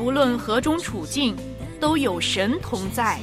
[0.00, 1.36] 不论何种处境，
[1.78, 3.20] 都有神同在。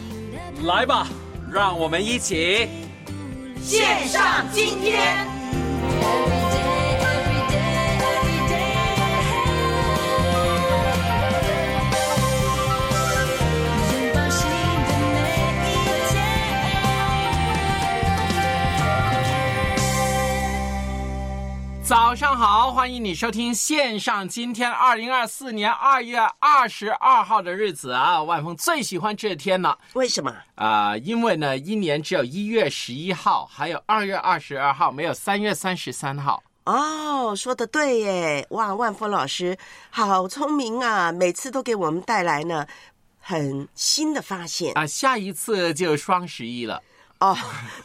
[0.63, 1.07] 来吧，
[1.51, 2.69] 让我们一起
[3.59, 5.25] 献上今天。
[21.87, 30.35] 早上好，欢迎你收听线上今天二零二四年二月二十二号的日子啊，万峰最喜欢这天了为什么？
[30.55, 36.43] 啊、因为呢，一年只有一月十一号，还有二月二十二号，没有三月三十三号。
[36.65, 38.45] 哦，说的对耶！
[38.49, 39.57] 哇，万峰老师
[39.89, 42.67] 好聪明啊，每次都给我们带来呢
[43.17, 44.77] 很新的发现。
[44.77, 46.83] 啊、下一次就双十一了，
[47.19, 47.35] 哦，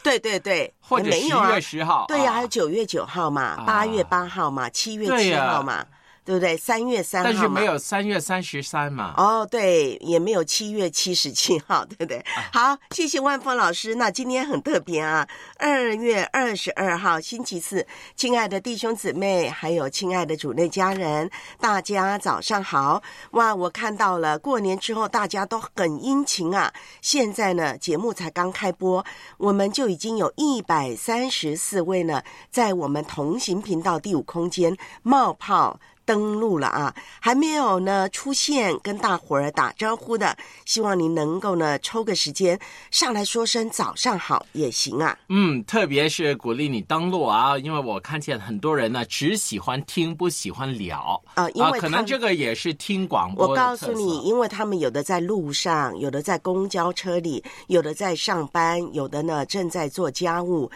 [0.03, 1.51] 对对对， 或者十没有啊。
[1.53, 2.05] 月，十号。
[2.07, 3.63] 对呀、啊还有九月九号嘛，啊。
[3.65, 5.85] 八月八号嘛，七月七号嘛，
[6.25, 6.55] 对不对？
[6.57, 9.13] 三月三号嘛，但是没有三月三十三嘛。
[9.17, 12.23] 哦，对，也没有七月七十七号， 对不对？
[12.51, 13.95] 好，谢谢万峰老师。
[13.95, 23.01] 那今天很特别啊，二月二十二号星期四，亲爱的弟兄姊妹，还有亲爱的主内家人，大家早上好！
[23.31, 26.73] 哇，我看到了，过年之后大家都很殷勤啊。
[27.01, 29.05] 现在呢，节目才刚开播，
[29.37, 35.79] 我们就已经有一百三十四位呢，在我们同行频道第五空间冒泡。
[36.05, 42.59] 登录了啊，还没有呢出现跟大伙儿打招呼的，希望您能够呢抽个时间
[42.91, 45.17] 上来说声早上好也行啊。
[45.29, 60.69] 嗯，特别是鼓励你登录啊，因为我看见很多人呢只喜欢听，不喜欢聊啊因为可能这个也是听广播我告诉你，因为他们有的在路上，有的在公交车里，有的在上班，有的呢正在做家务，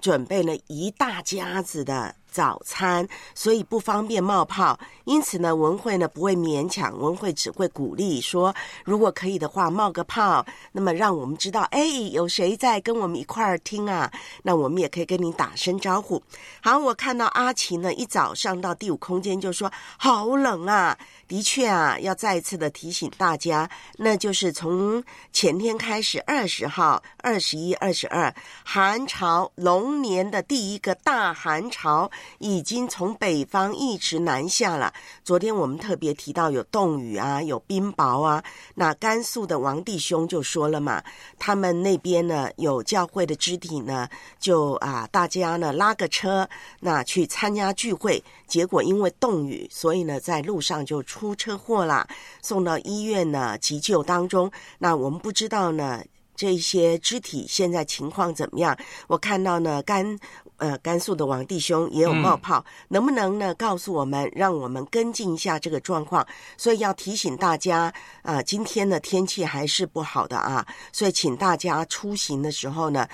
[0.00, 4.78] 准备了一大家子的早餐，所以不方便冒泡。
[5.04, 8.54] 因此呢，文慧呢不会勉强，文慧只会鼓励说，
[8.84, 14.10] 如果可以的话，冒个泡，那么让我们知道，哎，有谁在跟我们一块儿听啊？
[14.42, 16.22] 那我们也可以跟你打声招呼。
[16.62, 20.96] 好，我看到阿奇呢，一早上到第五空间就说好冷啊。
[21.28, 28.32] 的确啊，要再次的提醒大家，那就是从前天开始，二十号、二十一、二十二，
[28.64, 34.92] 寒潮龙年的第一个大寒潮已经从北方一直南下了。
[35.24, 38.42] 昨天我们特别提到有冻雨啊，有冰雹啊。
[38.74, 41.02] 那甘肃的王弟兄就说了嘛，
[41.38, 46.48] 他们那边呢有教会的肢体呢，就啊大家呢拉个车，
[46.80, 52.06] 那去参加聚会，结果因为冻雨，所以呢在路上就出车祸啦，
[52.40, 54.50] 送到医院呢急救当中。
[54.78, 56.02] 那我们不知道呢。
[56.34, 58.76] 这些肢体现在情况怎么样？
[59.06, 60.18] 我看到呢，甘
[60.62, 66.24] 呃甘肃的王弟兄也有冒泡，能不能呢告诉我们，让我们跟进一下这个状况？
[66.56, 67.92] 所以要提醒大家
[68.22, 73.08] 啊、今天的天气还是不好的啊，所以请大家出行的时候呢，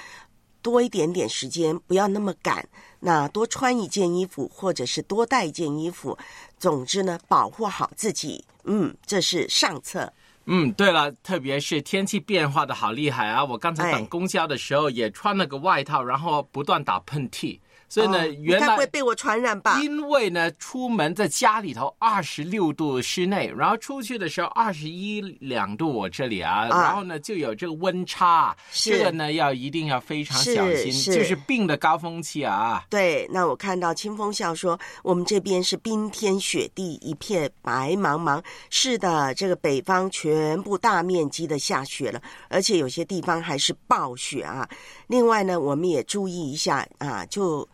[0.60, 2.68] 多一点点时间，不要那么赶。
[3.00, 6.18] 那多穿一件衣服，或者是多带一件衣服，
[6.58, 8.44] 总之呢，保护好自己。
[8.64, 10.12] 嗯，这是上策。
[10.50, 13.44] 嗯，对了，特别是天气变化的好厉害啊！
[13.44, 19.80] 我刚才哎等公交的时候也穿了个外套，然后不断打喷嚏，所以呢，哦原来不会被我传染吧？
[19.80, 32.84] 因为呢，出门在家里头二十六度室内，然后出去的时候二十一两度，我这里啊，啊然后呢就有这个温差，是这个呢要一定要非常小心，是就是病的高峰期啊。
[32.90, 38.42] 对，那我看到清风笑说，我们这边是冰天雪地，一片白茫茫。
[38.70, 44.68] 是的，这个北方全部大面积的下雪了，而且有些地方还是暴雪啊。
[45.08, 47.68] 另外呢，我们也注意一下啊，就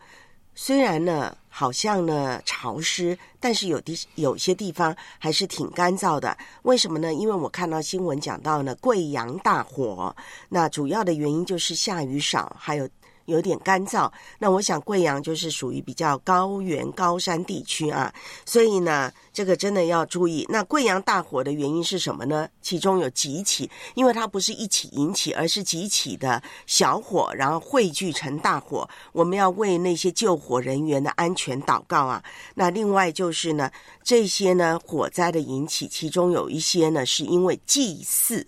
[0.55, 6.35] 虽然呢好像呢潮湿，但是有的有些地方还是挺干燥的。
[6.63, 7.13] 为什么呢？
[7.13, 10.15] 因为我看到新闻讲到呢，贵阳大火，
[10.49, 12.89] 那主要的原因就是下雨少，还有。
[13.25, 14.11] 有点干燥。
[14.39, 18.13] 那我想贵阳就是属于比较高原高山地区啊，
[18.45, 20.45] 所以呢，这个真的要注意。
[20.49, 22.47] 那贵阳大火的原因是什么呢？
[22.61, 28.87] 其中有几起，因为它不是一起引起，而是几起的小火，然后汇聚成大火。
[29.11, 32.23] 我们要为那些救火人员的安全祷告啊。
[32.55, 33.69] 那另外就是呢，
[34.03, 38.45] 这些呢火灾的引起，其中有一些呢是因为祭祀。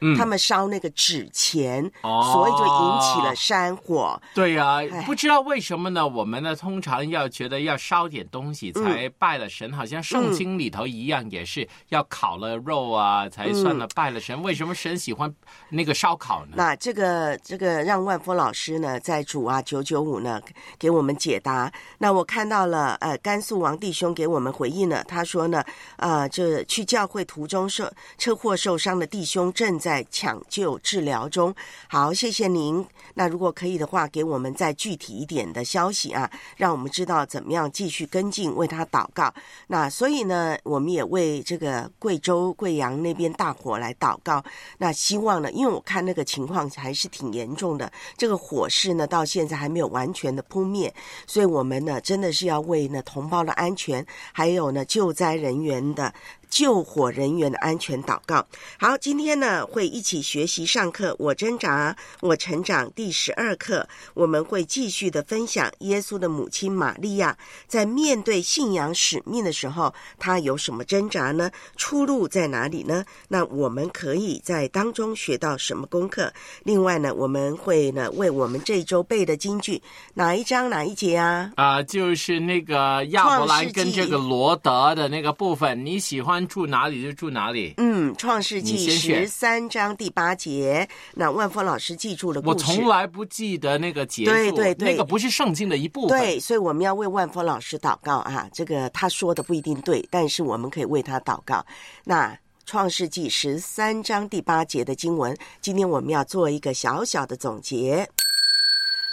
[0.00, 4.20] 嗯他们烧那个纸钱，哦所以就引起了山火。
[4.34, 6.06] 对呀、哎不知道为什么呢？
[6.06, 14.40] 我们呢通常要觉得要烧点东西才拜了神，好像圣经里头一样，也是要烤了肉啊才算了拜了神。
[14.42, 15.32] 为什么神喜欢
[15.68, 16.52] 那个烧烤呢？
[16.56, 20.40] 那这个这个让万峰老师呢，在主啊九九五呢
[20.78, 21.72] 给我们解答。
[21.98, 25.64] 那我看到了，呃，甘肃王弟兄给我们回应了，他说呢，
[25.96, 31.52] 啊、这去教会途中受车祸受伤的弟兄正在在抢救治疗中。
[31.88, 32.86] 好，谢谢您。
[33.14, 39.34] 那如果可以的话，给我们再具体一点的消息啊，让我们知道怎么样继续跟进，为他祷告。
[39.66, 44.42] 那所以呢，我们也为这个贵州贵阳那边大火来祷告。
[44.78, 50.94] 那希望呢，因为我看那个情况还是挺严重的，这个火势呢到现在还没有完全的扑灭，
[51.26, 56.14] 所以我们呢真的是要为呢同胞的安全，还有呢救灾人员的。
[56.50, 58.44] 救火人员的安全祷告。
[58.78, 71.50] 好，今天呢会一起学习上课，我挣扎，我成长第十二课，我们会继续的分享耶稣的母亲玛利亚在面对信仰使命的时候，她有什么挣扎呢？
[71.76, 73.04] 出路在哪里呢？
[73.28, 76.32] 那我们可以在当中学到什么功课？
[76.64, 79.80] 另外呢，我们会呢为我们这一周背的京剧
[80.14, 81.52] 哪一章哪一节啊？
[81.54, 87.74] 啊、就是那个亚伯兰跟这个罗德的那个部分，你喜欢住哪里就住哪里。
[87.76, 92.54] 嗯，《创世纪十三章第八节，那万峰老师记住了故我。
[92.54, 96.18] 从来不记得那个结束，对对对那个不是圣经的一部分。
[96.18, 98.48] 对，所以我们要为万峰老师祷告啊。
[98.52, 101.64] 这个他说的不一定对，但是我们可以为他祷告。
[102.04, 108.08] 那创世纪十三章第八节的经文，今天我们要做一个小小的总结。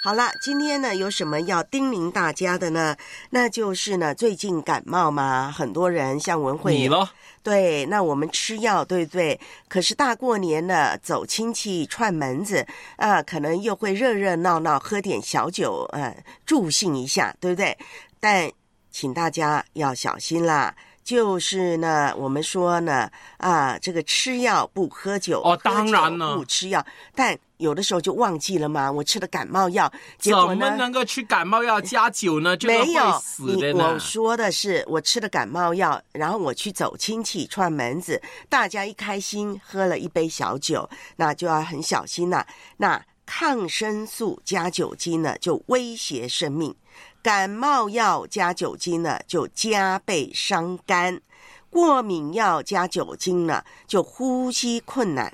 [0.07, 2.95] 好了，今天呢有什么要叮咛大家的呢？
[3.31, 7.09] 那就是呢，最近感冒嘛，很多人像文慧你咯，
[7.43, 9.37] 对，那我们吃药，对不对？
[9.67, 12.65] 可是大过年的走亲戚串门子
[12.95, 16.15] 啊、可能又会热热闹闹喝点小酒，呃，
[16.45, 17.77] 助兴一下，对不对？
[18.21, 18.49] 但
[18.89, 20.73] 请大家要小心啦。
[21.07, 28.91] 就是呢，我们说呢，啊，这个吃药不喝酒，哦当然了不吃药，但有的时候就忘记了嘛。
[28.91, 29.89] 我吃了感冒药，
[30.19, 30.69] 结怎果呢？
[30.69, 32.57] 么能够吃感冒药加酒呢？
[32.57, 33.05] 这个没有，
[33.77, 33.97] 我。
[33.97, 42.45] 说的是我吃了感冒药，然后我去走亲戚串门子，大家一开心喝了一杯小酒，那就要很小心啦、
[42.75, 46.73] 那抗生素加酒精呢，就威胁生命；
[47.27, 51.19] 感冒药加酒精呢，就加倍伤肝；
[51.69, 55.33] 过敏药加酒精呢，就呼吸困难。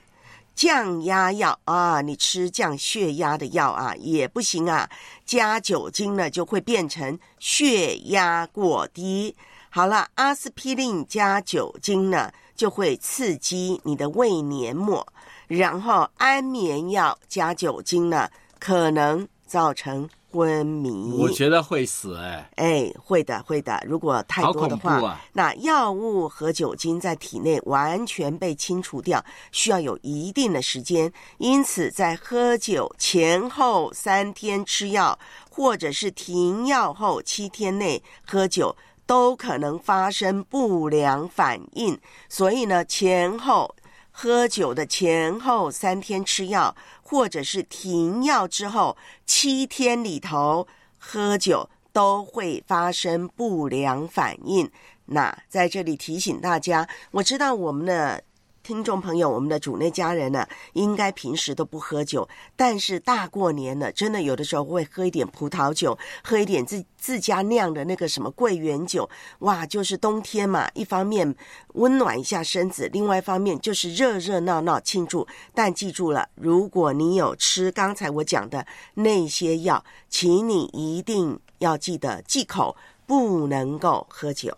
[0.55, 4.89] 降压药啊，你吃降血压的药啊也不行啊，
[5.23, 9.35] 加酒精呢就会变成血压过低。
[9.69, 15.05] 好了，阿司匹林加酒精呢就会刺激你的胃黏膜，
[15.47, 21.13] 然后安眠药加酒精呢可能造成昏迷。
[21.19, 23.79] 我觉得会死哎、哎，会的，会的。
[23.85, 31.13] 如果太多的话，那药物和酒精在体内完全被清除掉，需要有一定的时间。
[31.37, 35.19] 因此，在喝酒前后三天吃药，
[35.51, 38.75] 或者是停药后七天内喝酒，
[39.05, 41.99] 都可能发生不良反应。
[42.27, 43.75] 所以呢，前后。
[44.15, 46.75] 喝酒的前后三天吃药，
[47.13, 50.67] 或者是停药之后七天里头
[50.97, 54.67] 喝酒，都会发生不良反应。
[55.05, 58.23] 那在这里提醒大家，我知道我们的
[58.63, 71.35] 听众朋友，我们的主内家人呢，应该平时都不喝酒，但是大过年呢，真的有的时候会喝一点葡萄酒，喝一点自自家酿的那个什么桂圆酒，哇，就是冬天嘛，一方面
[71.73, 75.27] 温暖一下身子，另外一方面就是热热闹闹庆祝。
[75.53, 84.57] 但记住了，如果你有吃刚才我讲的那些药，请你一定要记得忌口，不能够喝酒。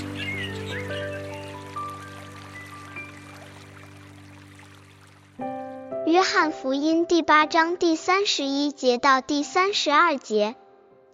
[6.33, 10.55] 汉福音第八章第三十一节到第三十二节，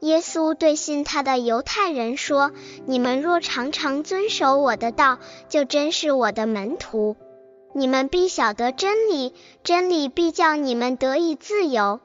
[0.01, 2.51] 耶稣对信他的犹太人说
[2.85, 5.17] ：“你们若常常遵守我的道，
[5.49, 7.15] 就真是我的门徒。
[7.73, 9.33] 你们必晓得真理，
[9.63, 11.99] 真理必叫你们得以自由。”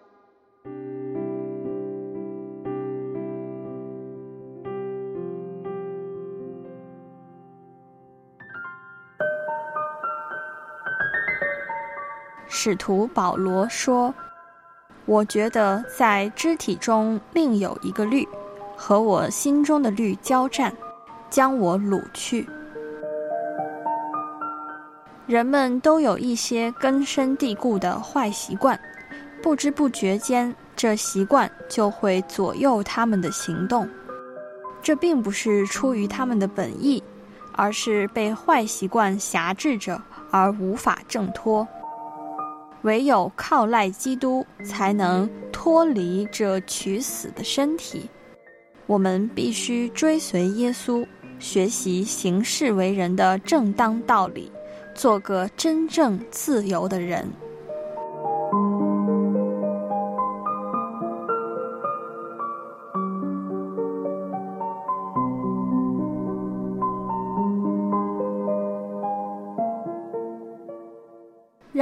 [12.64, 14.14] 使徒保罗说
[15.04, 18.24] ：“我觉得在肢体中另有一个律，
[18.76, 20.72] 和我心中的律交战，
[21.28, 22.48] 将我掳去。”
[25.26, 28.78] 人们都有一些根深蒂固的坏习惯，
[29.42, 33.88] 不知不觉间，这习惯就会左右他们的行动。
[34.80, 37.02] 这并不是出于他们的本意，
[37.56, 40.00] 而是被坏习惯辖制着，
[40.30, 41.66] 而无法挣脱。
[42.82, 48.08] 唯有靠赖基督，才能脱离这取死的身体。
[48.86, 51.06] 我们必须追随耶稣，
[51.38, 54.50] 学习行事为人的正当道理，
[54.94, 57.26] 做个真正自由的人。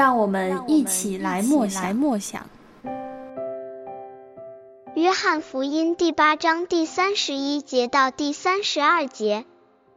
[0.00, 2.48] 让我们一起来默来默想。
[4.94, 9.44] 约翰福音第八章第三十一节到第三十二节，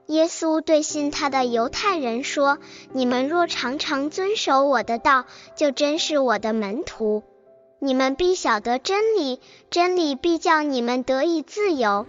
[0.08, 2.58] 耶稣对信他的犹太人说
[2.92, 5.24] ：“你们若常常遵守我的道，
[5.56, 7.24] 就真是我的门徒。
[7.80, 12.06] 你们必晓得真理，真理必叫你们得以自由。”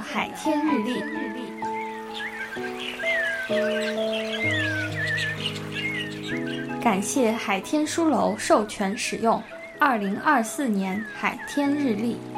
[0.00, 1.02] 海天日历。
[6.82, 9.42] 感谢海天书楼授权使用
[9.78, 12.33] 二零二四年海天日历。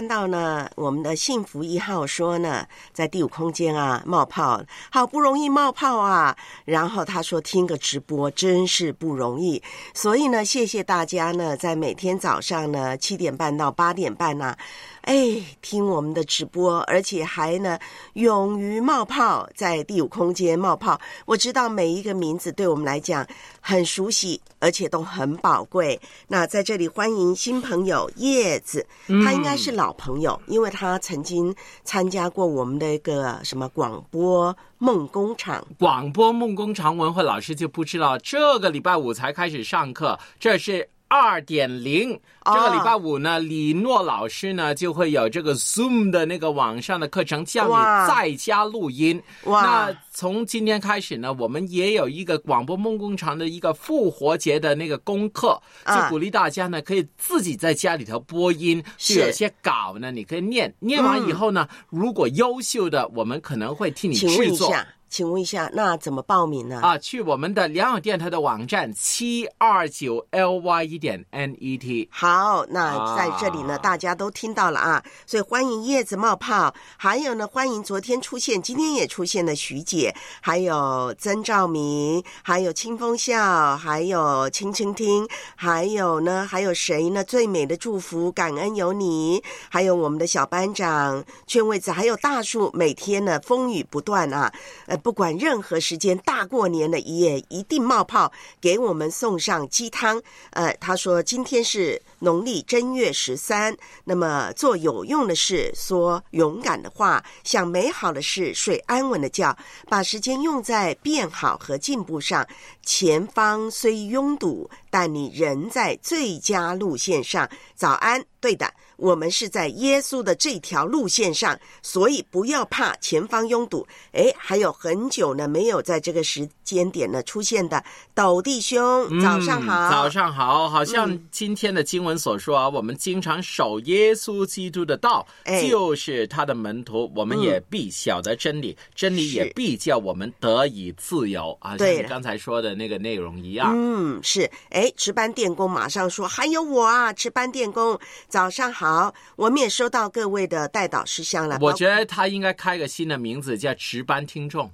[0.00, 4.58] 看到呢，我们的幸福一号说呢，在第五空间啊冒泡，
[4.90, 6.34] 好不容易冒泡啊。
[6.64, 14.56] 然后他说听个直播真是不容易，所以呢，谢谢大家呢，在每天早上呢七点半到八点半呢。
[15.02, 17.78] 哎，听我们的直播，而且还呢，
[18.14, 20.98] 勇于冒泡，在第五空间冒泡。
[21.26, 23.26] 我知道每一个名字对我们来讲
[23.60, 26.00] 很熟悉，而且都很宝贵。
[26.28, 28.86] 那在这里欢迎新朋友叶子，
[29.24, 35.64] 他应该是老朋友，因为他曾经参加过我们的一个什么广播梦工厂。
[35.78, 40.88] 广播梦工厂文慧老师就不知道，这个礼拜五才开始上课，这是。
[41.10, 47.74] 二点零，这个礼拜五呢，李诺老师呢就会有这个 Zoom 的那个网上的课程，叫你
[48.08, 49.20] 在家录音。
[49.42, 49.60] 哇！
[49.62, 64.72] 那从今天开始呢，我们也有一个广播梦工厂的一个复活节的那个功课，就鼓励大家呢可以自己在家里头播音，就有些稿呢你可以念，念完以后呢，如果优秀的，我们可能会替你制作。
[65.10, 66.80] 请问一下，那怎么报名呢？
[66.80, 72.08] 啊，去我们的良友电台的网站七二九 l y 一点 n e t。
[72.12, 87.24] 好，那在这里呢，大家都听到了啊，所以欢迎叶子冒泡，还有呢，欢迎昨天出现、今天也出现的徐姐，还有曾兆明，还有清风笑，还有轻轻听，还有呢，还有谁呢？
[87.24, 94.52] 最美的祝福，感恩有你，还有我们的小班长圈位子，还有大树，每天呢风雨不断啊，
[94.86, 94.99] 呃。
[95.00, 98.30] 不管任何时间，大过年的也一定冒泡
[98.60, 100.20] 给我们送上鸡汤。
[100.50, 109.56] 呃，他说今天是农历正月十三，那么做有用的事，说勇敢的话，想美好的事，睡安稳的觉，
[109.88, 112.46] 把时间用在变好和进步上。
[112.82, 117.48] 前方虽拥堵，但你仍在最佳路线上。
[117.74, 118.72] 早安，对的。
[119.00, 123.86] 我们是在耶稣的这条路线上，所以不要怕前方拥堵。
[124.12, 127.82] 哎，还有很久呢，没有在这个时间点呢出现的
[128.14, 130.68] 斗弟兄，早上好，早上好。
[130.68, 135.26] 好像今天的经文所说啊，我们经常守耶稣基督的道，
[135.62, 141.78] 就是他的门徒，我们也必晓得真理，真理也必叫我们得以自由啊。
[141.78, 143.72] 像你刚才说的那个内容一样。
[143.74, 144.50] 嗯，是。
[144.68, 147.98] 哎，值班电工马上说，还有我啊，值班电工，
[148.28, 148.89] 早上好。
[148.90, 151.58] 好，我们也收到各位的代导事项了。
[151.60, 154.68] 我觉得他应该开个新的名字，叫值班听众。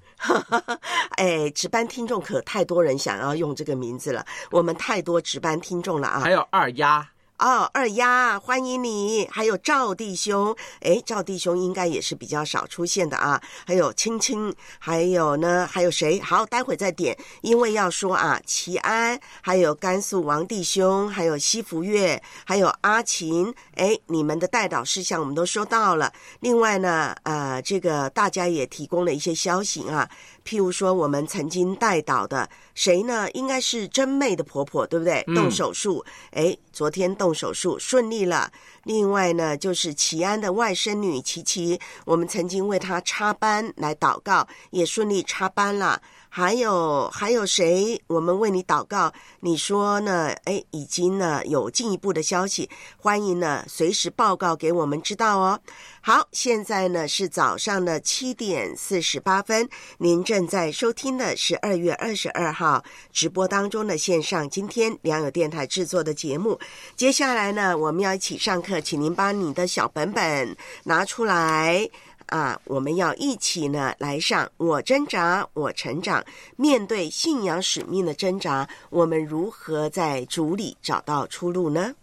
[1.18, 6.20] 哎，值班听众可太多人想要用这个名字了，我们太多值班听众了啊！
[6.20, 7.07] 还有二丫。
[7.38, 9.29] 哦，二丫，欢迎你！
[9.31, 13.38] 还有赵弟兄，哎，赵弟兄应该也是比较少出现的啊。
[13.66, 16.18] 还有青青，还有呢，还有谁？
[16.20, 26.11] 好，待会再点，因为要说啊，齐安，还有甘肃王弟兄，还有西福月，还有阿琴，哎，你们的代导事项我们都收到了。
[26.40, 30.09] 另外呢，呃，这个大家也提供了一些消息啊。
[30.46, 33.28] 譬如说，我们曾经带导的谁呢？
[33.32, 35.24] 应该是真妹的婆婆，对不对？
[35.35, 38.52] 动手术，哎，昨天动手术顺利了。
[38.85, 46.00] 另外呢，就是齐安的外甥女琪琪，我们曾经为她插班来祷告，也顺利插班了。
[46.37, 47.99] 还有还有谁？
[48.09, 50.35] 我们为你祷告，你说呢？
[50.44, 52.68] 哎，已经呢有进一步的消息，
[52.99, 55.59] 欢迎呢随时报告给我们知道哦。
[56.03, 66.61] 好，现在呢是早上的七点四十八分，您正在收听的是二月二十二号直播当中的线上今天良友电台制作的节目。
[66.94, 71.88] 接下来呢，我们要一起上课，请您把你的小本本拿出来。
[72.27, 74.51] 啊，我们要一起呢来上。
[74.57, 76.25] 我挣扎，我成长。
[76.57, 81.95] 面对信仰使命的挣扎，我们如何在主里找到出路呢？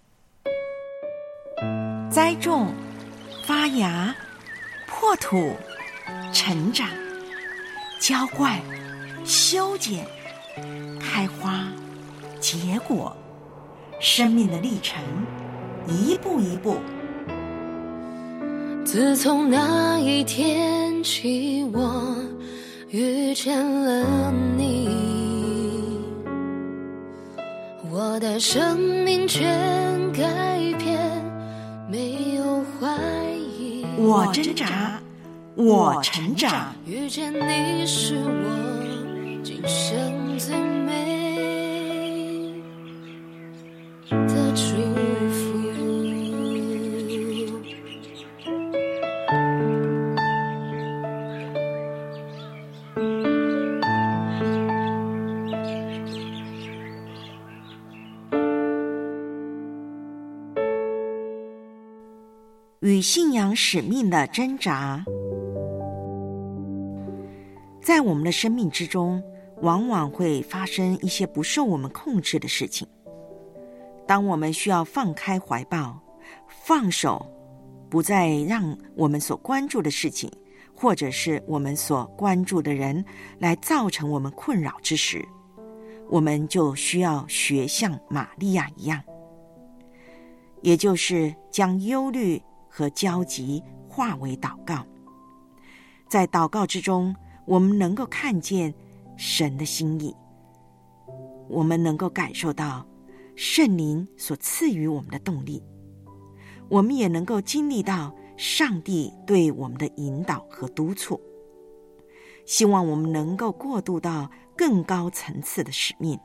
[2.09, 2.73] 栽种、
[3.45, 4.15] 发芽、
[4.87, 5.55] 破土、
[6.31, 6.87] 成长、
[7.99, 8.59] 浇灌、
[9.25, 10.05] 修剪、
[10.99, 11.67] 开花、
[12.39, 13.15] 结果，
[13.99, 15.01] 生命的历程，
[15.87, 16.77] 一步一步。
[18.85, 22.15] 自从那一天起，我
[22.91, 24.87] 遇见了你，
[27.89, 29.49] 我的生命全
[30.11, 30.21] 改
[30.77, 30.99] 变，
[31.89, 32.95] 没有怀
[33.57, 33.85] 疑。
[33.97, 34.99] 我挣扎，
[35.55, 36.73] 我成长。
[36.85, 40.55] 遇见你是我今生最
[63.55, 65.03] 使命的挣扎。
[67.81, 69.21] 在我们的生命之中，
[69.61, 72.87] 往往会发生一些不受我们控制的事情。
[74.07, 75.97] 当我们需要放开怀抱，
[76.47, 77.25] 放手，
[77.89, 80.31] 不再让我们所关注的事情，
[80.75, 83.03] 或者是我们所关注的人，
[83.39, 85.25] 来造成我们困扰之时，
[86.09, 89.01] 我们就需要学像玛利亚一样，
[90.61, 92.41] 也就是将忧虑
[92.75, 94.83] 和焦急化为祷告，
[96.09, 97.15] 在祷告之中。
[97.45, 98.73] 我们能够看见
[99.17, 100.15] 神的心意，
[101.49, 102.85] 我们能够感受到
[103.35, 105.61] 圣灵所赐予我们的动力，
[106.69, 111.19] 我们也能够经历到上帝对我们的引导和督促。
[112.45, 116.17] 希望我们能够过渡到更高层次的使命。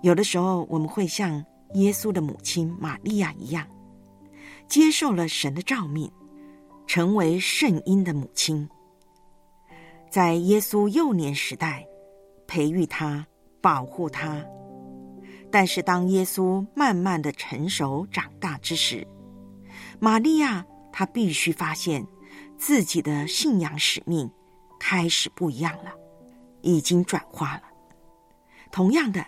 [0.00, 3.66] 有的时候，我们会像耶稣的母亲玛利亚一样，
[4.68, 6.10] 接受了神的召命。
[6.88, 8.66] 成为圣婴的母亲，
[10.08, 11.84] 在耶稣幼年时代
[12.46, 13.26] 培育他、
[13.60, 14.40] 保护他。
[15.50, 19.04] 但是，当耶稣慢慢的成熟长大之时，
[19.98, 22.06] 玛利亚她必须发现
[22.56, 24.30] 自己的信仰使命
[24.78, 25.92] 开始不一样了，
[26.62, 27.62] 已经转化了。
[28.70, 29.26] 同样的，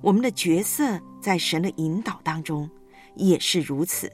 [0.00, 2.68] 我们的角色在神的引导当中
[3.16, 4.10] 也是如此，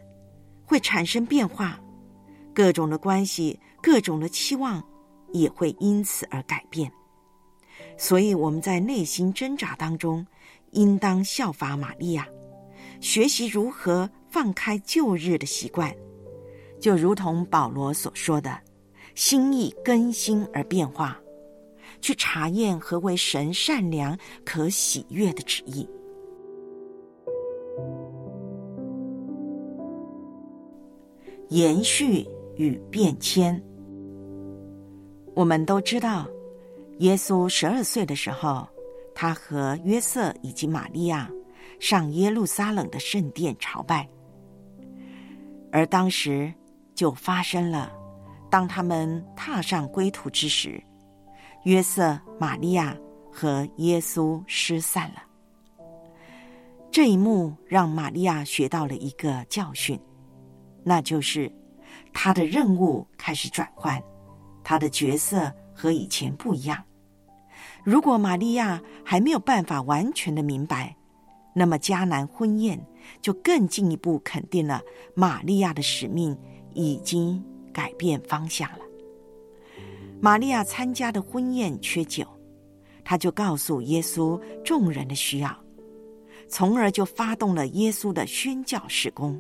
[0.64, 1.78] 会产生变化。
[2.54, 4.82] 各种的关系，各种的期望，
[5.32, 6.90] 也会因此而改变。
[7.98, 10.26] 所以我们在内心挣扎当中，
[10.70, 12.26] 应当效法玛利亚，
[13.00, 15.94] 学习如何放开旧日的习惯，
[16.80, 18.58] 就如同保罗所说的，
[19.14, 21.20] 心意更新而变化，
[22.04, 24.14] 去查验何为神善良
[24.44, 25.88] 可喜悦的旨意。
[31.48, 32.26] 延续。
[32.56, 33.60] 与变迁，
[35.34, 36.24] 我们都知道，
[37.00, 38.64] 耶稣十二岁的时候，
[39.12, 41.28] 他和约瑟以及玛利亚
[41.80, 44.08] 上耶路撒冷的圣殿朝拜，
[45.72, 46.54] 而当时
[46.94, 47.90] 就发生了，
[48.48, 50.80] 当他们踏上归途之时，
[51.64, 52.96] 约瑟、玛利亚
[53.30, 55.22] 和耶稣失散了。
[56.90, 59.98] 这一幕让玛利亚学到了一个教训，
[60.82, 61.52] 那就是。
[62.12, 64.00] 他的任务开始转换，
[64.62, 66.82] 他的角色和以前不一样。
[67.82, 70.94] 如果玛利亚还没有办法完全的明白，
[71.52, 72.80] 那么迦南婚宴
[73.20, 74.80] 就更进一步肯定了
[75.14, 76.36] 玛利亚的使命
[76.72, 78.83] 已经改变方向了。
[80.24, 82.26] 玛利亚参加的婚宴缺酒，
[83.04, 85.54] 他就告诉耶稣众人的需要，
[86.48, 89.38] 从而就发动了耶稣的宣教事工。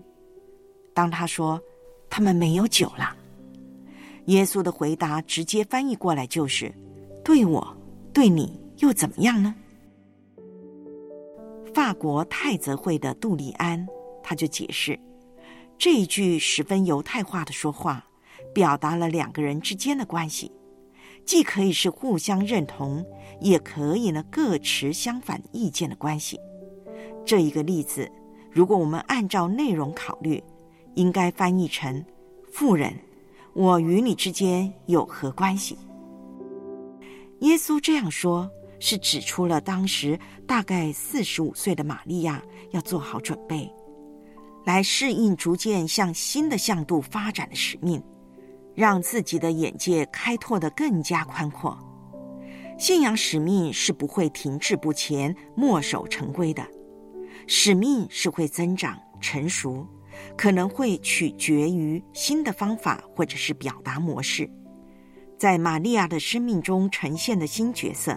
[0.92, 1.58] 当他说。
[2.10, 3.16] 他们没有酒了。
[4.26, 6.72] 耶稣的回答直接翻译过来就是
[7.24, 7.76] ：“对我，
[8.12, 9.52] 对你又怎么样呢？”
[11.74, 13.84] 法国泰泽会的杜利安
[14.22, 14.96] 他就解释，
[15.76, 18.06] 这一句十分犹太化的说话，
[18.54, 20.52] 表达了两个人之间的关系，
[21.24, 23.04] 既可以是互相认同，
[23.40, 26.38] 也可以呢各持相反意见的关系。
[27.24, 28.10] 这一个例子，
[28.50, 30.42] 如果我们按照内容考虑。
[30.96, 32.04] 应该翻译成
[32.52, 32.96] “妇人，
[33.52, 35.76] 我与你之间有何关系？”
[37.42, 43.68] 耶稣这样说，是指出了当时大概四十五岁的玛利亚要做好准备，
[44.64, 48.00] 来适应逐渐向新的向度发展的使命，
[48.74, 51.78] 让自己的眼界开拓的更加宽阔。
[52.78, 56.66] 信仰使命是不会停滞不前、墨守成规的，
[57.46, 59.86] 使命是会增长成熟。
[60.36, 64.48] 可能会取决于新的方法或者是表达模式。
[65.36, 68.16] 在玛利亚的生命中呈现的新角色，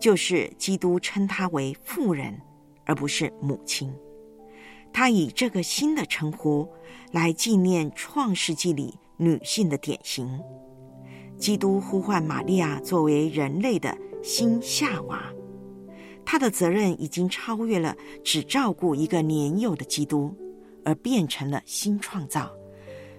[0.00, 2.40] 就是基督称她为妇人，
[2.84, 3.94] 而不是母亲。
[4.92, 6.68] 他以这个新的称呼
[7.12, 10.40] 来纪念创世纪里女性的典型。
[11.36, 15.22] 基督呼唤玛利亚作为人类的新夏娃，
[16.24, 20.34] 她的责任已经超越了只照顾一个年幼的基督。
[20.84, 22.50] 而变成了新创造、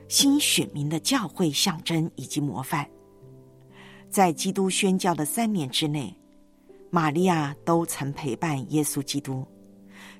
[0.07, 2.83] 新选民的教会象征以及模范。
[4.09, 6.12] 在基督宣教的三年之内，
[6.89, 9.45] 玛利亚都曾陪伴耶稣基督，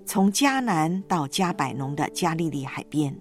[0.06, 3.18] 从迦南到加百农的加利利海边，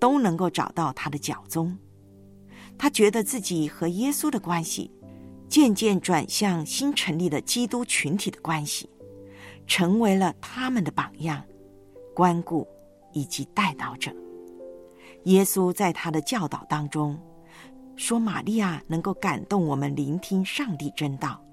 [0.00, 1.78] 都能够找到他的脚踪。
[2.76, 4.90] 他觉得自己和耶稣的关系
[5.48, 8.90] 渐渐转向新成立的基督群体的关系，
[9.68, 11.44] 成为了他们的榜样，
[12.14, 12.66] 关顾。
[13.12, 14.08] 以及带导者。
[15.24, 17.18] 耶稣在他的教导当中
[17.96, 21.44] 说：“玛利亚能够感动我们聆听上帝真道，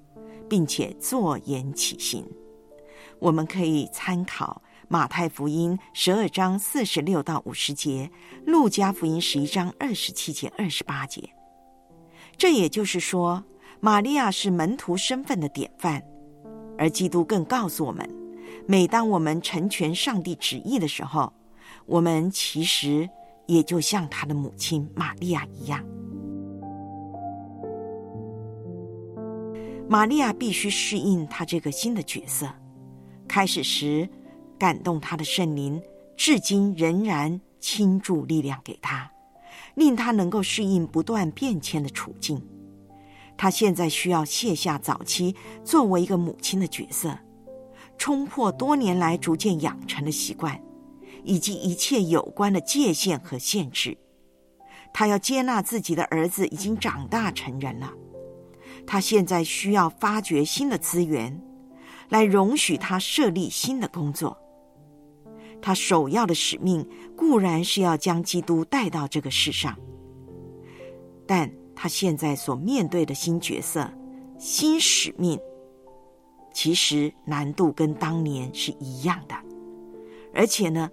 [0.48, 2.24] 并且坐言起行。”
[3.18, 8.10] 我们可以参考马太福音十二章四十六到五十节，
[8.46, 11.30] 路加福音十一章二十七节、二十八节。
[12.38, 13.44] 这也就是说，
[13.82, 16.02] 玛利亚是门徒身份的典范，
[16.78, 18.10] 而基督更告诉我们：
[18.66, 21.34] 每当我们成全上帝旨意的时候，
[21.86, 23.10] 我们其实
[23.46, 25.84] 也就像他的母亲玛利亚一样。
[29.90, 32.48] 玛利亚必须适应他这个新的角色。
[33.28, 34.08] 开始时，
[34.58, 35.82] 感动他的圣灵，
[36.16, 39.10] 至今仍然倾注力量给他，
[39.76, 42.42] 令他能够适应不断变迁的处境。
[43.38, 47.16] 他现在需要卸下早期作为一个母亲的角色，
[47.98, 50.60] 冲破多年来逐渐养成的习惯，
[51.24, 53.96] 以及一切有关的界限和限制。
[54.92, 57.94] 他要接纳自己的儿子已经长大成人了，
[58.88, 61.40] 他现在需要发掘新的资源。
[62.10, 64.38] 来容许他设立新的工作。
[65.68, 69.78] 他首要的使命固然是要将基督带到这个世上，
[71.28, 73.92] 但他现在所面对的新角色、
[74.40, 75.38] 新使命，
[76.54, 79.36] 其实难度跟当年是一样的，
[80.34, 80.90] 而且呢，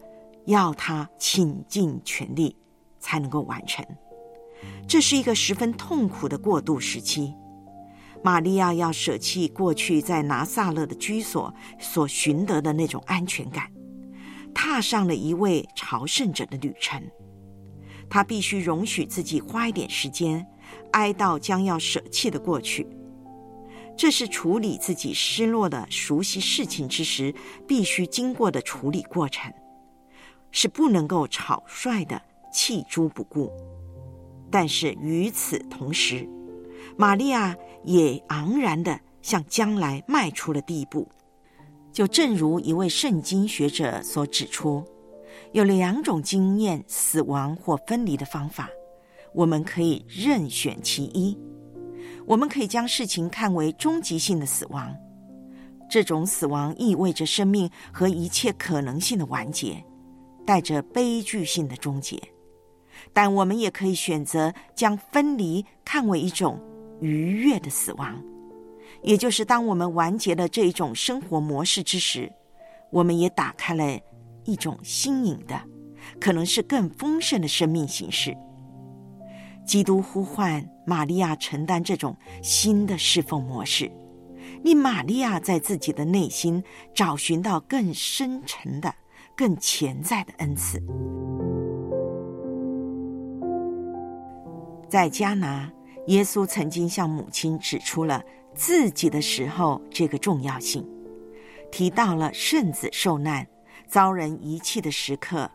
[0.47, 2.57] 要他倾尽全力
[2.99, 3.87] 才能够完成。
[4.89, 7.33] 这是一个十分痛苦的过渡时期。
[8.25, 13.71] 玛利亚要舍弃过去在拿撒勒的居所所寻得的那种安全感，
[14.55, 17.03] 踏上了一位朝圣者的旅程。
[18.09, 20.47] 他必须容许自己花一点时间
[20.93, 22.87] 哀悼将要舍弃的过去，
[23.97, 27.35] 这是处理自己失落的熟悉事情之时
[27.67, 29.53] 必须经过的处理过程，
[30.51, 32.21] 是不能够草率的
[32.53, 33.51] 弃诸不顾。
[34.51, 36.29] 但是与此同时，
[36.97, 41.09] 玛利亚也昂然的向将来迈出了第一步。
[41.95, 44.85] 就正如一位圣经学者所指出，
[45.53, 48.69] 有两种经验死亡或分离的方法，
[49.33, 51.39] 我们可以任选其一。
[52.27, 54.93] 我们可以将事情看为终极性的死亡，
[55.89, 59.83] 这种死亡意味着生命和一切可能性的完结，
[60.45, 62.21] 带着悲剧性的终结。
[63.13, 66.61] 但我们也可以选择将分离看为一种。
[67.01, 68.23] 愉悦的死亡，
[69.05, 72.33] 也就是当我们完结了这一种生活模式之时，
[72.91, 74.01] 我们也打开了
[74.45, 75.61] 一种新颖的，
[76.19, 78.35] 可能是更丰盛的生命形式。
[79.67, 83.93] 基督呼唤玛利亚承担这种新的侍奉模式，
[84.63, 86.65] 令玛利亚在自己的内心
[86.95, 88.95] 找寻到更深沉的、
[89.37, 90.83] 更潜在的恩赐。
[94.89, 95.71] 在加拿。
[96.09, 98.23] 耶稣曾经向母亲指出了
[98.55, 100.87] 自己的时候这个重要性，
[101.71, 103.47] 提到了圣子受难、
[103.89, 105.51] 遭人遗弃的时刻。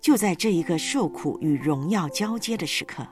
[0.00, 3.06] 就在这一个受苦与荣耀交接的时刻，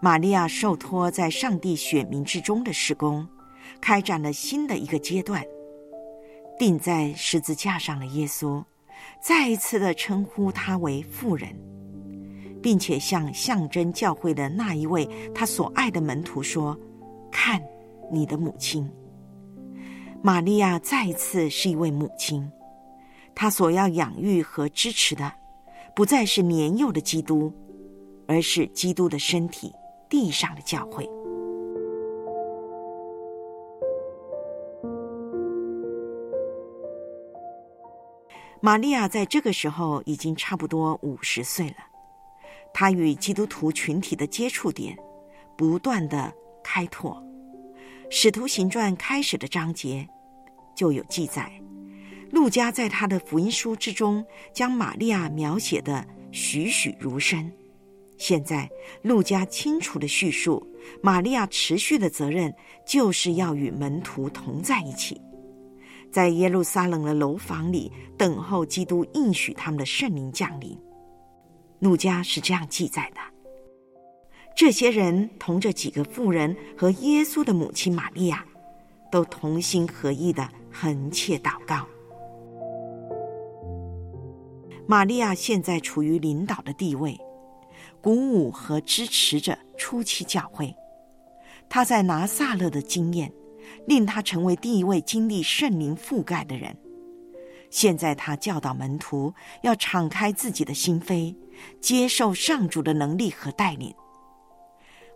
[0.00, 3.26] 玛利亚受托在上帝选民之中的施工，
[3.80, 5.44] 开展了新的一个阶段。
[6.58, 8.64] 钉在十字架上的耶稣，
[9.20, 11.54] 再一次的称呼他为妇人。
[12.62, 16.76] 并且向象征教会的那一位他所爱的门徒说
[17.30, 17.62] ：“看，
[18.10, 18.90] 你的母亲。”
[20.22, 22.50] 玛利亚再一次是一位母亲，
[23.34, 25.32] 她所要养育和支持的，
[25.94, 27.52] 不再是年幼的基督，
[28.26, 29.72] 而是基督的身体，
[30.08, 31.08] 地上的教会。
[38.60, 41.76] 玛利亚在这个时候已经差不多五十岁了。
[42.72, 44.96] 她与基督徒群体的接触点
[45.56, 46.32] 不断的
[46.64, 47.12] 开拓，
[48.08, 50.06] 《使徒行传》开始的章节
[50.74, 51.50] 就有记载。
[52.30, 57.50] 路加在他的福音书之中将玛利亚描写的栩栩如生。
[58.18, 58.68] 现在，
[59.02, 60.66] 路加清楚的叙述，
[61.02, 62.52] 玛利亚持续的责任
[62.86, 65.20] 就是要与门徒同在一起，
[66.10, 70.76] 在耶路撒冷的楼房里等候基督应许他们的圣灵降临。
[71.78, 73.20] 路加是这样记载的：
[74.56, 78.42] 这些人同这几个妇人和耶稣的母亲玛利亚，
[79.12, 81.86] 都同心合意的横切祷告。
[84.86, 87.20] 玛利亚现在处于领导的地位，
[88.00, 90.74] 鼓舞和支持着初期教会。
[91.68, 93.30] 他在拿撒勒的经验，
[93.86, 96.74] 令他成为第一位经历圣灵覆盖的人。
[97.68, 101.36] 现在他教导门徒要敞开自己的心扉，
[101.78, 103.94] 接受上主的能力和带领。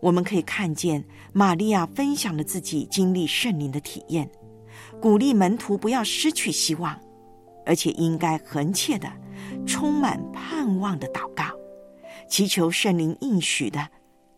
[0.00, 4.30] 我们可以看见玛利亚分享了自己经历圣灵的体验，
[5.00, 6.98] 鼓励门徒不要失去希望，
[7.66, 9.10] 而且应该恒切的、
[9.66, 11.44] 充满盼望的祷告，
[12.28, 13.86] 祈求圣灵应许的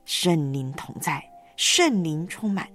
[0.05, 1.23] 圣灵同在，
[1.57, 2.69] 圣灵充满。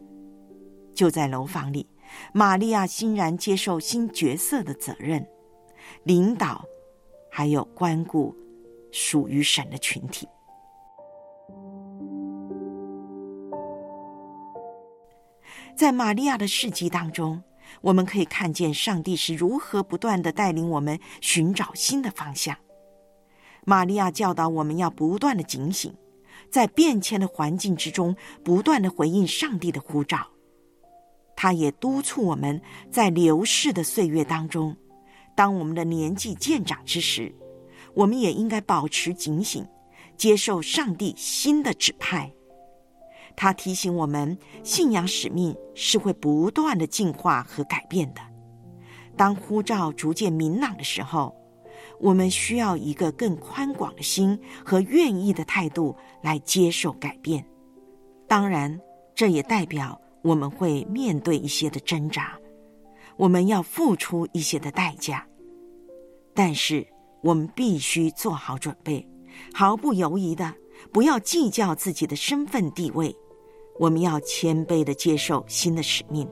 [0.96, 1.86] 就在楼房里，
[2.34, 5.24] 玛利亚欣然接受新角色的责任，
[6.04, 6.66] 领导，
[7.30, 8.36] 还有关顾
[8.92, 10.28] 属于神的群体。
[15.78, 17.44] 在玛利亚的事迹当中，
[17.82, 22.58] 我们可以看见上帝是如何不断的带领我们寻找新的方向。
[23.64, 25.94] 玛利亚教导我们要不断的警醒，
[26.50, 30.28] 在变迁的环境之中，不断的回应上帝的呼召。
[31.36, 32.60] 他也督促我们
[32.92, 34.76] 在流逝的岁月当中，
[35.36, 37.32] 当我们的年纪渐长之时，
[37.94, 39.64] 我们也应该保持警醒，
[40.18, 42.34] 接受上帝新的指派。
[43.38, 48.22] 他提醒我们，信仰使命是会不断的进化和改变的。
[49.16, 51.34] 当呼召逐渐明朗的时候，
[52.00, 57.46] 我们需要一个更宽广的心和愿意的态度来接受改变。
[58.28, 58.76] 当然，
[59.14, 62.36] 这也代表我们会面对一些的挣扎，
[63.18, 65.24] 我们要付出一些的代价。
[66.34, 66.86] 但是，
[67.22, 69.08] 我们必须做好准备，
[69.54, 70.52] 毫不犹豫的，
[70.92, 73.16] 不要计较自己的身份地位。
[73.80, 76.28] 我们要谦卑的接受新的使命。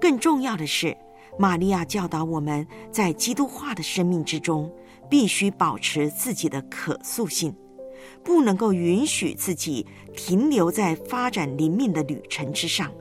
[0.00, 0.96] 更重要的是，
[1.38, 4.70] 玛利亚教导我们在基督化的生命之中，
[5.08, 7.54] 必须保持自己的可塑性，
[8.22, 12.92] 不能够允许自己停留在发展灵命的旅程之上，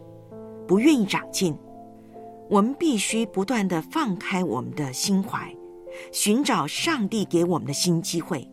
[0.68, 1.56] 不愿意长进。
[2.50, 5.54] 我们必须不断的放开我们的心怀，
[6.12, 8.48] 寻找上帝给我们的新机会。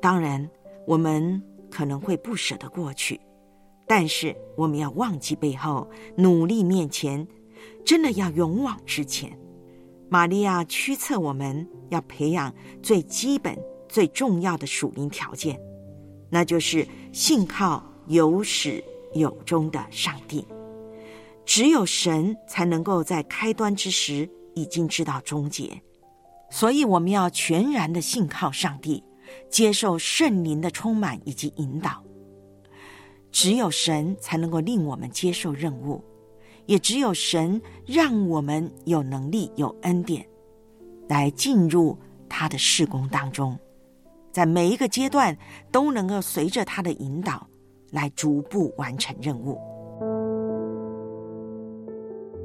[0.00, 0.48] 当然，
[0.86, 3.20] 我们可能会不舍得过去。
[3.86, 7.26] 但是我们要忘记背后，努力面前，
[7.84, 9.36] 真的要勇往直前。
[10.08, 15.58] 玛利亚驱策我们要培养最基本、最重要的属灵条件，
[16.30, 18.82] 那就是信靠有始
[19.14, 20.46] 有终的上帝。
[21.44, 25.82] 只有神才能够在开端之时已经知道终结，
[26.50, 29.02] 所以我们要全然的信靠上帝，
[29.50, 32.01] 接受圣灵的充满以及引导。
[33.32, 36.00] 只有神才能够令我们接受任务，
[36.66, 40.24] 也只有神让我们有能力、有恩典，
[41.08, 43.58] 来进入他的事工当中，
[44.30, 45.36] 在每一个阶段
[45.72, 47.44] 都能够随着他的引导，
[47.90, 49.58] 来逐步完成任务。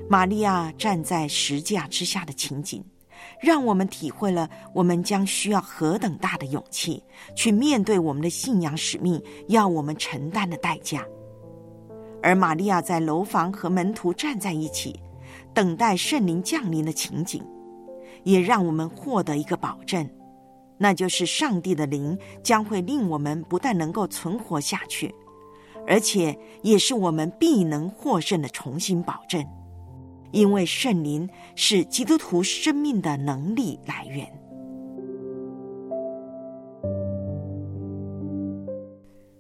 [0.09, 2.81] 玛利亚站在石架之下的情景。
[3.39, 7.03] 让我们体会了我们将需要何等大的勇气
[7.35, 11.05] 去面对我们的信仰使命要我们承担的代价。
[12.23, 14.99] 而玛利亚在楼房和门徒站在一起，
[15.53, 17.43] 等待圣灵降临的情景，
[18.23, 20.09] 也让我们获得一个保证，
[20.77, 25.13] 那就是上帝的灵将会令我们不但能够存活下去，
[25.87, 29.45] 而且也是我们必能获胜的重新保证。
[30.31, 34.27] 因为圣灵是基督徒生命的能力来源。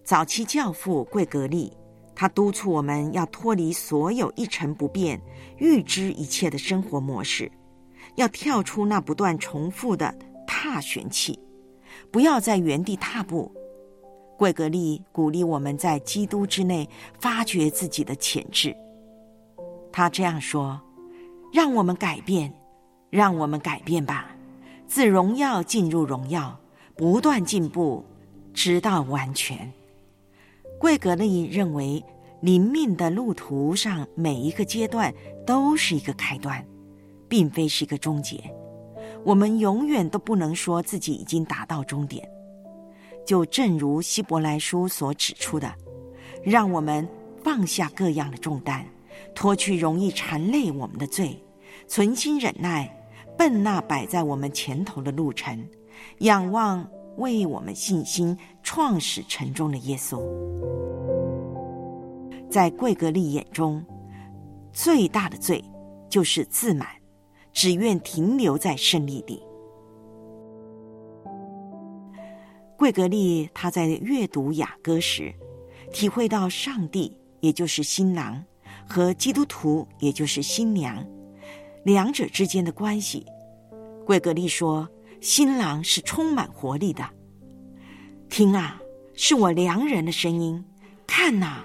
[0.03, 1.71] 早期教父贵格利，
[2.15, 5.21] 他督促我们要脱离所有一成不变、
[5.57, 7.51] 预知一切的生活模式，
[8.15, 11.37] 要跳出那不断重复的踏旋器，
[12.09, 13.51] 不要在原地踏步。
[14.37, 16.87] 贵格利鼓励我们在基督之内
[17.19, 18.73] 发掘自己的潜质。
[19.97, 20.79] 他这样说
[21.51, 22.53] ：“让我们改变，
[23.09, 24.27] 让我们改变吧，
[24.85, 26.55] 自荣耀进入荣耀，
[26.95, 28.05] 不断进步，
[28.53, 29.73] 直到完全。”
[30.79, 32.05] 贵格利认为，
[32.41, 35.11] 灵命的路途上每一个阶段
[35.47, 36.63] 都是一个开端，
[37.27, 38.39] 并非是一个终结。
[39.23, 42.29] 我们永远都不能说自己已经达到终点。
[43.25, 45.73] 就正如希伯来书所指出的，
[46.43, 47.09] 让我们
[47.43, 48.85] 放下各样的重担。
[49.37, 51.39] 脱去容易缠累我们的罪，
[51.87, 52.91] 存心忍耐，
[53.37, 55.63] 奔那摆在我们前头的路程，
[56.21, 56.83] 仰望
[57.17, 60.19] 为我们信心创始成终的耶稣。
[62.49, 63.85] 在贵格利眼中，
[64.73, 65.63] 最大的罪
[66.09, 66.87] 就是自满，
[67.53, 69.39] 只愿停留在胜利里。
[72.75, 75.31] 贵格利他在阅读雅歌时，
[75.93, 78.43] 体会到上帝，也就是新郎。
[78.87, 81.05] 和基督徒，也就是新娘，
[81.83, 83.25] 两者之间的关系。
[84.05, 84.87] 贵格利说
[85.19, 87.03] ：“新郎是充满活力的。
[88.29, 88.81] 听啊，
[89.13, 90.63] 是我良人的声音。
[91.05, 91.63] 看呐，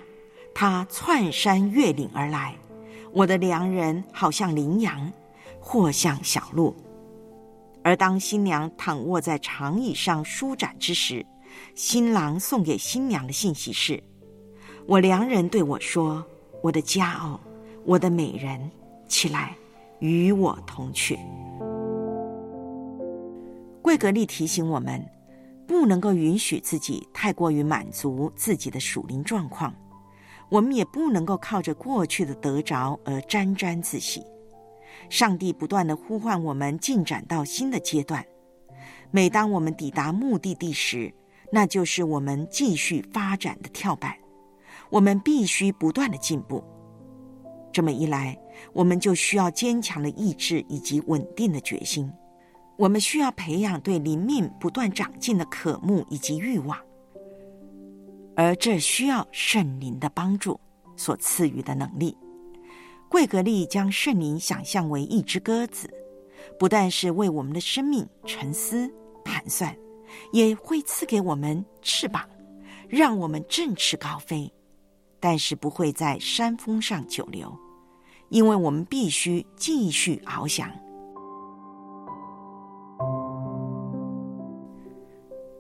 [0.53, 2.57] 他窜山越岭而来。
[3.13, 5.13] 我的良人好像羚羊，
[5.61, 6.75] 或像小鹿。
[7.85, 11.25] 而当新娘躺卧在长椅上舒展之时，
[11.75, 14.03] 新郎送给新娘的信息是：
[14.87, 16.25] 我良人对我说
[16.63, 17.39] ：‘我的佳偶，
[17.85, 18.71] 我的美人，
[19.09, 19.57] 起来，
[19.99, 21.19] 与我同去。’”
[23.83, 25.05] 桂格利提醒我们，
[25.67, 29.75] 不能够允许自己太过于满足自己的属灵状况，
[30.49, 34.23] 我们也不能够靠着过去的得着而沾沾自喜。
[35.11, 38.25] 上帝不断的呼唤我们进展到新的阶段，
[39.11, 41.13] 每当我们抵达目的地时，
[41.51, 44.22] 那就是我们继续发展的跳板。
[44.93, 46.63] 我们必须不断的进步。
[47.73, 48.39] 这么一来，
[48.75, 52.13] 我们就需要坚强的意志以及稳定的决心。
[52.77, 56.79] 我们需要培养对灵命不断长进的渴慕以及欲望，
[58.37, 60.61] 而这需要圣灵的帮助
[60.95, 62.15] 所赐予的能力。
[63.09, 65.89] 贵格利将圣灵想象为一只鸽子，
[66.59, 68.91] 不但是为我们的生命沉思
[69.25, 69.75] 盘算，
[70.33, 72.29] 也会赐给我们翅膀，
[72.89, 74.53] 让我们振翅高飞。
[75.23, 77.57] 但是不会在山峰上久留，
[78.29, 80.69] 因为我们必须继续翱翔。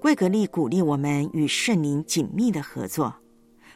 [0.00, 3.14] 贵格利鼓励我们与圣灵紧密的合作，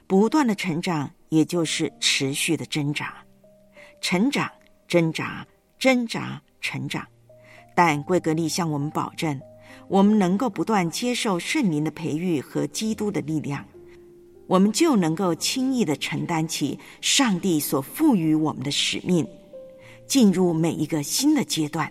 [0.09, 3.15] 不断的成长，也就是持续的挣扎、
[4.01, 4.51] 成长、
[4.89, 5.47] 挣扎、
[5.79, 7.07] 挣扎、成长。
[7.77, 9.41] 但贵格利向我们保证，
[9.87, 13.65] 我们能够不断接受圣灵的培育和基督的力量，
[14.47, 19.27] 我们就能够轻易的承担起上帝所赋予我们的使命，
[20.07, 21.91] 进入每一个新的阶段。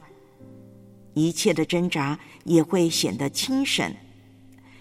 [1.13, 3.93] 一切的挣扎也会显得轻省。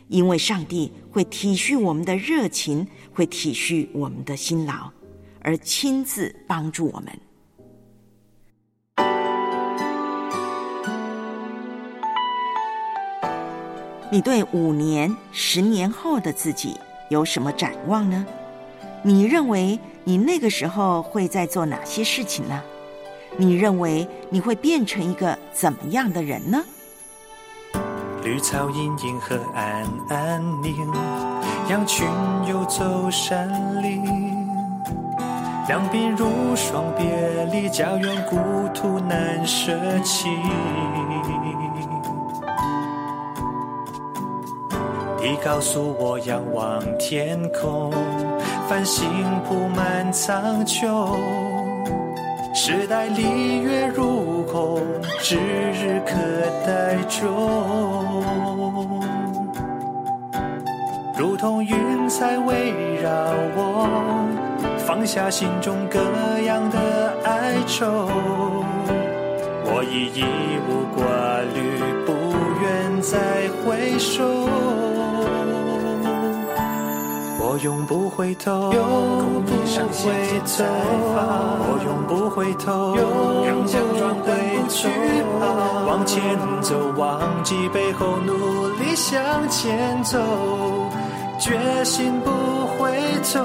[0.08, 4.90] 因为上帝会体恤我们的热情，会体恤我们的辛劳，
[5.40, 7.18] 而亲自帮助我们。
[14.12, 16.76] 你对五年、十年后的自己
[17.14, 18.26] 有什么展望呢？
[19.04, 22.60] 你认为你那个时候会在做哪些事情呢？
[23.36, 26.60] 你认为你会变成一个怎么样的人呢？
[28.24, 30.74] 绿草茵茵，河岸安宁，
[31.70, 32.04] 羊群
[32.48, 33.48] 游走山
[33.80, 34.02] 林。
[35.68, 38.36] 两鬓如霜，别离家园，故
[38.74, 40.28] 土难舍弃。
[45.24, 47.90] 你告诉我，仰望天空，
[48.68, 49.08] 繁星
[49.48, 51.16] 铺满苍穹。
[52.54, 54.82] 时代里月如虹，
[55.22, 56.12] 指日可
[56.66, 58.22] 待中。
[61.16, 62.70] 如同云彩围
[63.02, 63.10] 绕
[63.56, 63.88] 我，
[64.86, 66.00] 放下心中各
[66.42, 67.86] 样的哀愁。
[69.64, 70.22] 我已义
[70.68, 71.02] 无挂
[71.54, 72.12] 虑，不
[72.60, 74.22] 愿再回首。
[77.46, 79.52] 我永不回头，永不
[79.92, 80.10] 回
[80.46, 80.64] 头，
[81.60, 83.68] 我永不回头，永不
[84.24, 84.32] 回
[84.70, 84.88] 去
[85.38, 85.44] 怕，
[85.86, 86.22] 往前
[86.62, 88.32] 走，忘记背后，努
[88.78, 90.18] 力向前走，
[91.38, 92.30] 决心不
[93.24, 93.40] 回头。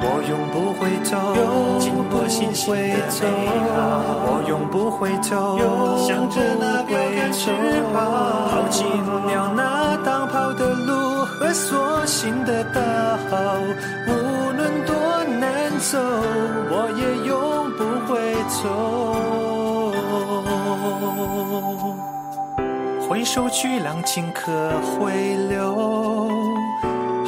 [0.00, 1.12] 我永不回头，
[1.78, 3.26] 经过心回头，
[4.24, 5.58] 我永不回头，
[6.06, 7.50] 向着那标杆直
[7.92, 8.00] 跑，
[8.48, 11.26] 跑进了那当跑的路。
[11.38, 12.80] 和所行的大
[13.30, 13.36] 道，
[14.08, 14.10] 无
[14.56, 14.94] 论多
[15.38, 15.98] 难走，
[16.70, 18.18] 我也永不回
[18.56, 18.62] 头。
[23.08, 26.28] 回首去，浪顷可回流，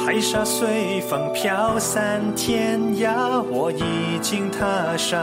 [0.05, 5.19] 海沙随风飘散天涯，我已经踏上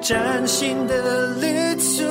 [0.00, 2.04] 崭新的旅途。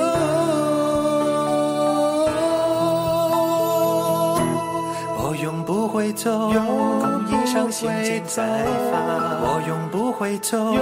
[5.22, 8.98] 我永不回头，公益上心间再发，
[9.42, 10.74] 我永不回头，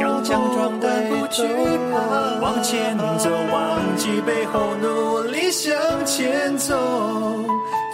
[0.00, 1.42] 刚强壮胆不惧
[1.92, 5.76] 怕，往前走，忘记背后，努力向
[6.06, 6.74] 前走，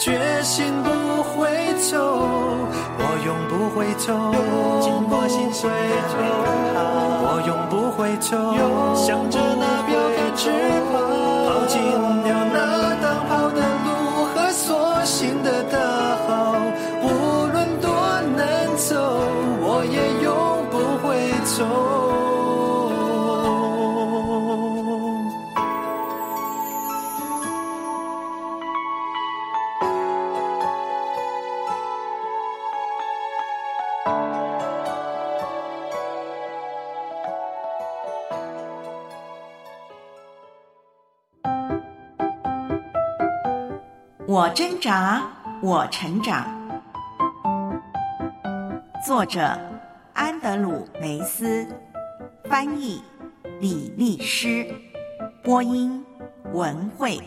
[0.05, 1.47] 决心不回
[1.89, 1.97] 头，
[2.99, 4.35] 我永不回头，
[4.83, 6.19] 经过心碎后，
[7.23, 8.53] 我永不回头，
[8.97, 10.51] 向着那标杆直
[10.91, 10.99] 跑，
[44.55, 45.23] 挣扎，
[45.63, 46.47] 我成长。
[49.07, 49.59] 作者：
[50.13, 51.67] 安德鲁·梅斯，
[52.45, 53.03] 翻译：
[53.61, 54.67] 李丽诗，
[55.43, 56.05] 播音：
[56.53, 57.19] 文慧。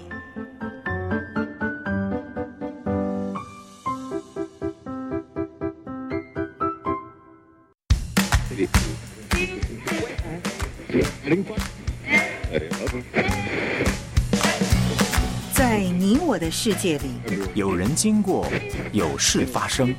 [16.35, 17.11] 你我的世界里，
[17.53, 18.45] 有人经过，
[18.91, 19.95] 有事发生，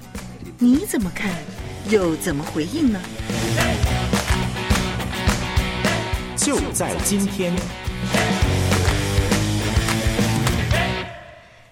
[0.58, 1.32] 你怎么看，
[1.88, 3.00] 又怎么回应呢？
[6.36, 7.56] 就在今天。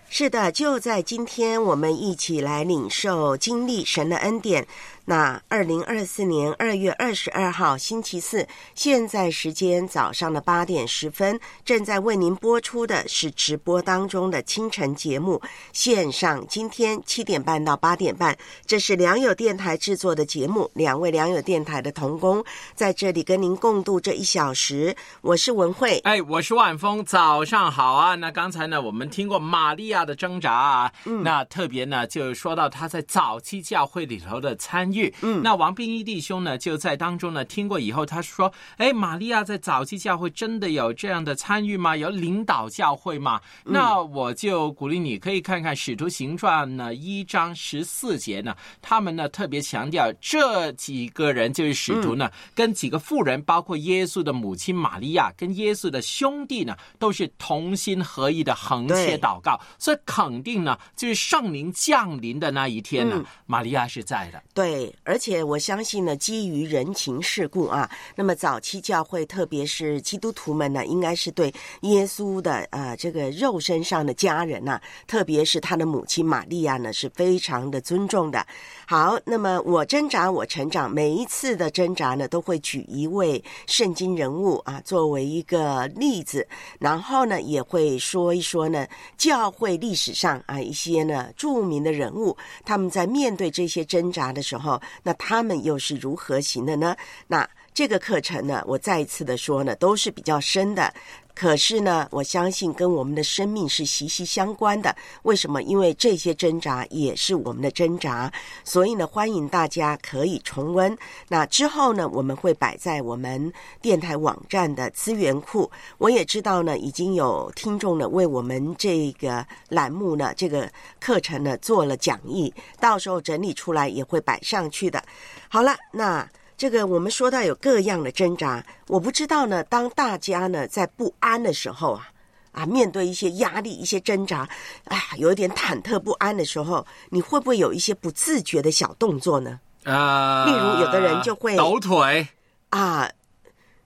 [0.09, 4.67] 是的，就在今天，我们一起来领受经历神的恩典。
[5.07, 15.43] 那二零二四年二月二十二号星期四，现在时间早上的八点十分，正在为您播出的是直播当中的清晨节目
[15.75, 16.43] 线上。
[16.49, 18.35] 今天七点半到八点半，
[18.65, 22.43] 这是良友电台制作的节目，两位良友电台的童工
[22.75, 24.97] 在这里跟您共度这一小时。
[25.21, 28.15] 我是文慧，哎，我是万峰，早上好啊。
[28.15, 35.12] 那刚才呢，我们听过玛利亚的挣扎啊，嗯那特别呢，就说到他在早期教会里头的参与。
[35.22, 41.97] 嗯那王冰一弟兄呢，就在当中呢听过以后，他说：“哎，玛利亚在早期教会真的有这样的参与吗？
[41.97, 64.42] 有领导教会吗？”嗯那我就鼓励你可以看看《使徒行传》呢一章十四节呢，他们呢特别强调这几个人就是使徒呢，跟几个妇人，包括耶稣的母亲玛利亚，跟耶稣的兄弟呢，都是同心合意的横切祷告，所以肯定呢，就是圣灵降临的那一天呢，嗯玛利亚是在的。
[64.53, 78.47] 对，而且我相信呢，基于人情世故啊，那么早期教会，特别是基督徒们呢，应该是对耶稣的啊这个肉身上的家人呐、特别是他的母亲玛利亚呢，是非常的尊重的。
[78.87, 86.47] 好，那么我挣扎，我成长，每一次的挣扎呢，都会举一位圣经人物啊作为一个例子，
[86.78, 96.95] 然后呢，也会说一说呢教会历史上啊一些呢著名的人物，他们在面对这些挣扎的时候，那他们又是如何行的呢？
[97.26, 100.95] 那这个课程呢，我再一次的说呢，都是比较深的。
[101.35, 104.95] 可是呢，我相信跟我们的生命是息息相关的。
[105.25, 105.61] 为什么？
[105.64, 110.97] 因为这些挣扎也是我们的挣扎，所以呢，欢迎大家可以重温。
[111.27, 113.53] 那之后呢，我们会摆在我们
[113.83, 115.68] 电台网站的资源库。
[115.99, 120.70] 我也知道呢，已经有听众呢为我们这个栏目呢这个
[121.01, 125.03] 课程呢做了讲义，到时候整理出来也会摆上去的。
[125.49, 126.25] 好了，那。
[126.57, 129.63] 这个我们说到有各样的挣扎，我不知道呢。
[129.65, 132.09] 当大家呢在不安的时候啊，
[132.53, 134.49] 啊，面对一些压力、一些挣扎，
[134.85, 139.59] 哎呀，有一点忐忑不安的时候，你会不会有一些不自觉的小动作呢？
[139.83, 142.27] 呃，例如有的人就会抖腿，
[142.71, 143.11] 啊，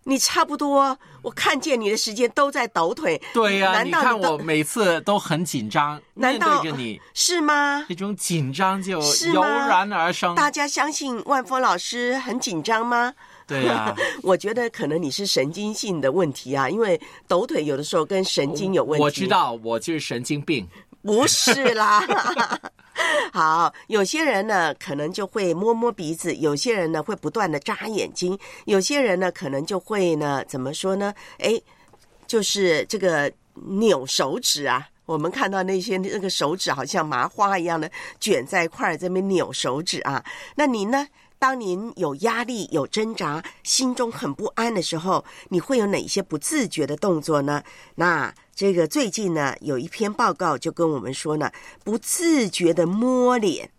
[0.09, 3.20] 你差不多，我看见你的时间都在抖腿。
[3.34, 7.84] 对呀、你难道我每次都很紧张，难道对着你，是吗？
[7.86, 10.34] 这种紧张就是油吗然而生。
[10.34, 13.12] 大家相信万峰老师很紧张吗？
[13.46, 19.02] 对呀、 我觉得可能你是神经性的问题啊，因为抖腿有的时候跟神经有问题。
[19.04, 20.66] 我知道，我就是神经病。
[21.09, 22.02] 不是啦。
[23.32, 31.14] 好，有些人呢可能就会摸摸鼻子，有些人呢会不断的眨眼睛，有些人呢可能就会呢怎么说呢？
[31.38, 31.59] 哎，
[32.26, 34.86] 就是这个扭手指啊。
[35.06, 37.90] 我们看到那些那个手指好像麻花一样的
[38.20, 40.22] 卷在一块儿，这边扭手指啊。
[40.56, 41.09] 那您呢？
[41.40, 47.62] 当您有压力、有挣扎、心中很不安的时候，你会有哪些不自觉的动作呢？
[47.94, 51.48] 那这个最近呢，有一篇报告就跟我们说呢，
[51.84, 53.70] 不自觉的摸脸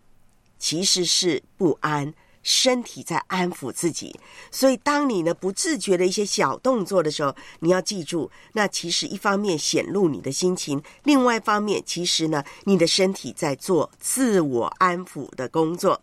[0.58, 2.14] 其实是不安，
[2.44, 4.18] 身体在安抚自己。
[4.50, 16.02] 所以，当你呢不自觉的一些小动作的时候，你要记住，那其实一方面显露你的心情，另外一方面其实呢，你的身体在做自我安抚的工作。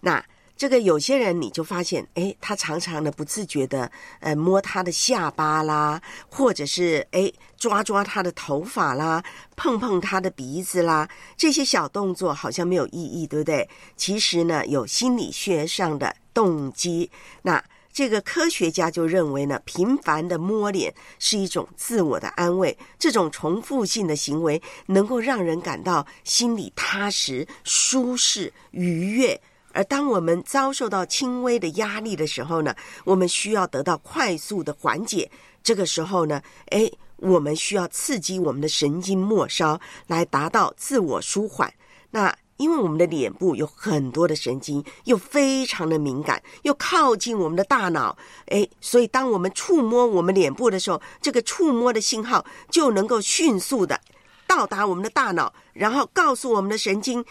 [0.00, 0.24] 那
[0.56, 3.90] 这个有些人你就发现，哎，他常常的不自觉的，
[4.20, 9.22] 呃，摸他的下巴啦，或者是哎抓抓他的头发啦，
[9.56, 13.68] 碰碰他的鼻子啦，这些小动作好像没有意义，对不对？
[13.96, 17.10] 其实呢，有心理学上的动机。
[17.42, 29.40] 那这个科学家就认为呢，频繁的摸脸是一种自我的安慰，这种重复性的行为能够让人感到心里踏实、舒适、愉悦。
[29.74, 35.30] 而当我们遭受到轻微的压力的时候呢，我们需要得到快速的缓解。
[35.62, 41.72] 这个时候呢，哎，我们需要刺激我们的神经末梢来达到自我舒缓。
[42.10, 48.16] 那因为我们的脸部有很多的神经，又非常的敏感，又靠近我们的大脑，
[48.46, 54.00] 哎，所以当我们触摸我们脸部的时候，这个触摸的信号就能够迅速的
[54.46, 57.24] 到达我们的大脑，然后告诉我们的神经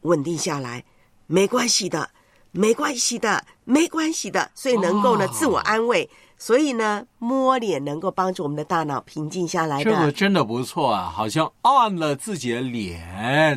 [0.00, 0.84] 稳定下来，
[1.32, 2.10] 没关系的，
[2.50, 6.08] 没关系的，没关系的，所以能够呢、哦自我安慰。
[6.42, 9.84] 所以呢，摸脸能够帮助我们的大脑平静下来的。
[9.84, 12.98] 这个真的不错啊，好像按了自己的脸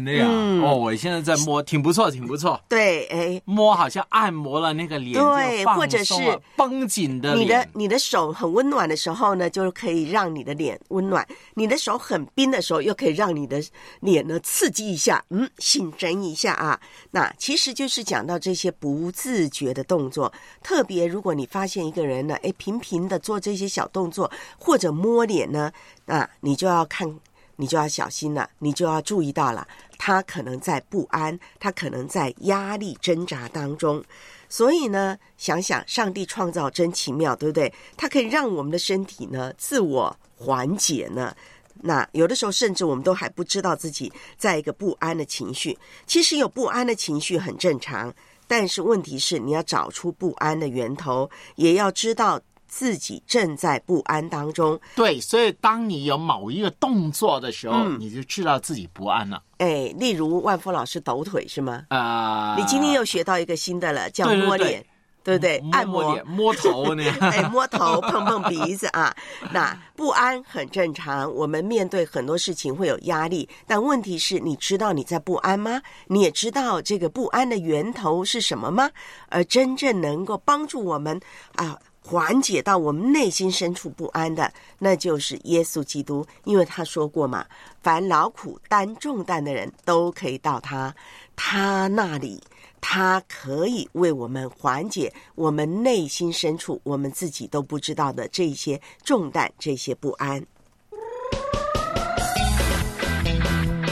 [0.03, 0.29] 那样。
[0.31, 2.61] 嗯哦，我现在在摸，挺不错，挺不错。
[2.69, 6.13] 对，哎，摸好像按摩了那个脸，对或者是
[6.55, 7.67] 绷紧的你的。
[7.73, 11.23] 你的手很温暖的时候呢，就可以让你的脸温暖；
[11.55, 13.59] 你的手很冰的时候，又可以让你的
[13.99, 16.79] 脸呢刺激一下，嗯，醒神一下啊。
[17.09, 20.31] 那其实就是讲到这些不自觉的动作，
[20.61, 25.71] 特别如果你发现一个人呢，哎，频频的做这些小动作或者摸脸呢，
[26.05, 27.19] 那你就要看。
[27.57, 29.65] 你就要小心了，你就要注意到了，
[29.97, 34.03] 他可能在不安，他可能在压力挣扎当中。
[34.49, 37.73] 所以呢，想想上帝创造真奇妙，对不对？
[37.95, 41.34] 它可以让我们的身体呢自我缓解呢。
[41.76, 45.78] 那有的时候，甚至我们都还不知道自己在一个不安的情绪。
[46.05, 48.13] 其实有不安的情绪很正常，
[48.49, 52.38] 但是问题是你要找出不安的源头，也要知道
[52.68, 54.80] 自己正在不安当中。
[54.95, 59.41] 对，所以当你有某一个动作的时候，嗯你就知道自己不安了。
[59.57, 61.84] 哎，例如万峰老师抖腿是吗？
[61.89, 64.86] 啊、你今天又学到一个新的了，叫对对对摸脸。
[65.26, 65.59] 对不对？
[65.72, 67.03] 按摩脸、摸头呢？
[67.20, 69.11] 哎，摸头、碰碰鼻子啊，
[69.51, 71.34] 那不安很正常。
[71.34, 75.82] 我们面对很多事情会有压力，但问题是，你知道你在不安吗？
[76.05, 78.88] 你也知道这个不安的源头是什么吗？
[79.30, 81.20] 而真正能够帮助我们
[81.55, 81.76] 啊。
[82.07, 87.43] 缓解到我们内心深处不安的，那就是耶稣基督，因为他说过嘛
[87.81, 90.93] ：“凡劳苦担重担的人都可以到他
[91.35, 92.43] 他那里，
[92.79, 100.45] 他可以为我们缓解我们内心深处我们自己都不知道的这些重担、这些不安。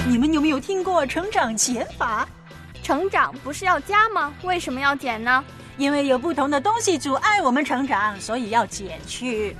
[0.07, 2.29] 你们有没有听过成长减法？
[2.83, 4.31] 成长不是要加吗？
[4.43, 5.43] 为什么要减呢？
[5.77, 9.55] 因为有不同的东西阻碍我们成长，所以要减去。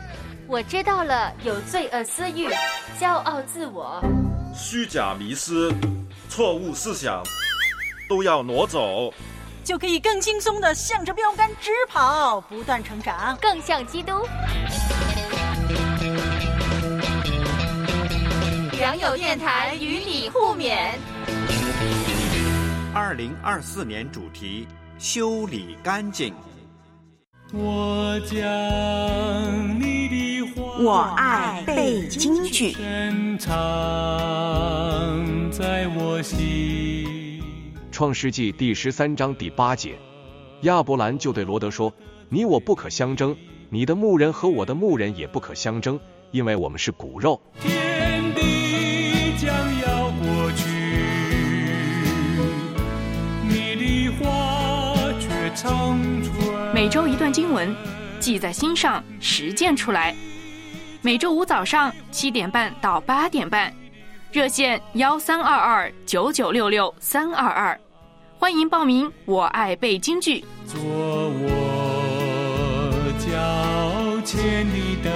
[0.48, 2.50] 我知道了，有罪恶私欲、
[3.00, 4.04] 骄傲自我、
[4.54, 5.74] 虚假迷失、
[6.30, 7.24] 错误思想，
[8.08, 9.14] 都要挪走。
[9.64, 14.12] 就可以更轻松的向着标杆直跑，不断成长，更像基督。
[18.78, 20.92] 良友电台与你互勉。
[22.94, 24.68] 二零二四年主题：
[25.04, 26.34] 修理干净。
[27.52, 28.38] 我将
[29.78, 33.52] 你的话，我爱背京剧，深藏
[35.52, 37.44] 在我心。
[37.92, 40.00] 创世纪第十三章第八节，
[40.62, 41.94] 亚伯兰就对罗德说
[42.32, 43.36] ：“你我不可相争，
[43.70, 46.00] 你的牧人和我的牧人也不可相争，
[46.32, 48.23] 因为我们是骨肉。”天
[56.84, 57.74] 每周一段经文，
[58.20, 60.14] 记在心上，实践出来。
[61.02, 63.74] 每周五早上七点半到八点半，
[64.34, 67.80] 热线幺三二二九九六六三二二，
[68.38, 69.10] 欢迎报名。
[69.24, 70.44] 我爱背京剧。
[70.68, 71.48] 做我
[73.18, 74.68] 脚前
[75.02, 75.13] 的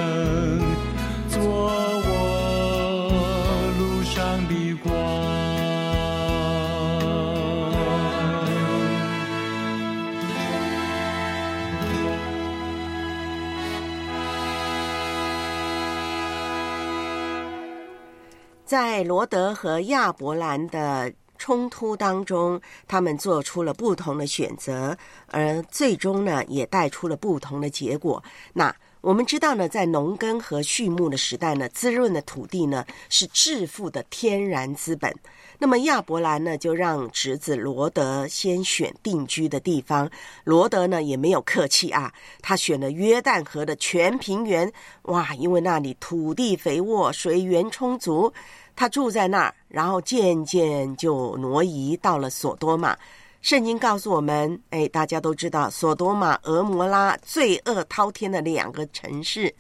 [18.68, 24.98] 在罗德和亚伯兰的冲突当中，他们做出了不同的选择，
[25.28, 28.22] 而最终呢，也带出了不同的结果。
[28.52, 35.16] 那我们知道呢，在农耕和畜牧的时代呢，滋润的土地呢是致富的天然资本。
[35.60, 40.10] 那么亚伯兰呢，就让侄子罗德先选定居的地方。
[40.44, 44.72] 罗德呢也没有客气啊，他选了约旦河的全平原。
[45.04, 48.32] 哇，因为那里土地肥沃，水源充足，
[48.76, 52.96] 他住在那儿，然后渐渐就挪移到了索多玛。
[53.42, 59.54] 圣经告诉我们，哎，大家都知道，索多玛、俄摩拉罪恶滔天的两个城市，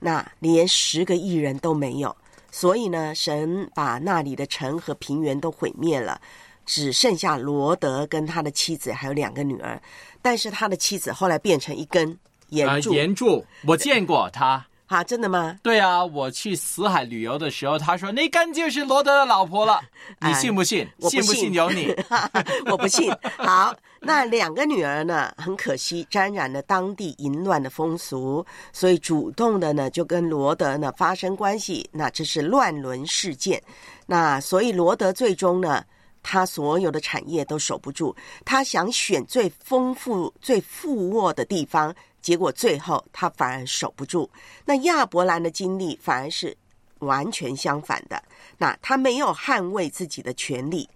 [0.00, 2.16] 那连十个艺人都没有。
[2.56, 6.20] 所以呢，神把那里的城和平原都毁灭了，
[6.64, 9.82] 只剩下罗德跟他的妻子还有两个女儿。
[10.22, 12.16] 但是他的妻子后来变成一根
[12.50, 14.64] 岩柱，啊、岩柱，我见过他。
[14.86, 15.58] 哈，真的吗？
[15.64, 19.80] 对啊，我去死海旅游的时候，他说那根就是罗德的老婆了，
[20.20, 20.86] 你信不信？
[20.98, 21.92] 我不信不信由你。
[22.70, 23.10] 我不信。
[23.36, 23.74] 好，
[24.06, 25.32] 那两个女儿呢？
[25.38, 31.88] 很可惜，沾染了当地淫乱的风俗，所以主动的呢就跟罗德呢发生关系。
[31.90, 33.62] 那这是乱伦事件。
[34.06, 35.82] 那所以罗德最终呢，
[36.22, 44.28] 他所有的产业都守不住，他想选最丰富、最富沃的地方，结果最后他反而守不住。
[44.66, 46.54] 那亚伯兰的经历反而是
[46.98, 48.22] 完全相反的。
[48.58, 50.86] 那他没有捍卫自己的权利。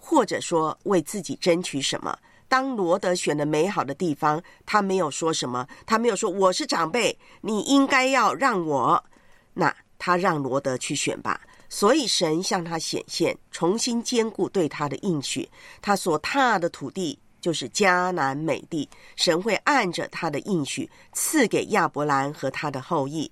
[0.00, 2.18] 或者说为自己争取什么？
[2.48, 9.04] 当罗德选了美好的地方，他没有说什么，他没有说我是长辈，你应该要让我。
[9.52, 11.40] 那他让罗德去选吧。
[11.68, 15.46] 所以神向他显现，重新兼顾对他的应许。
[15.82, 23.30] 他所踏的土地就是迦南美地，神会按着他的应许赐给亚伯兰和他的后裔。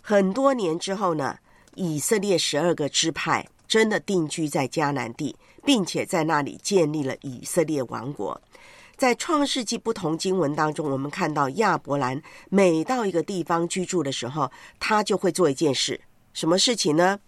[0.00, 1.36] 很多年之后呢，
[1.74, 5.34] 以色列十二个支派真的定居在迦南地。
[5.64, 8.40] 并且在那里建立了以色列王国。
[9.02, 14.48] 在创世纪不同经文当中，我们看到亚伯兰每到一个地方居住的时候，
[14.78, 16.00] 他就会做一件事，
[16.32, 17.18] 什么事情呢？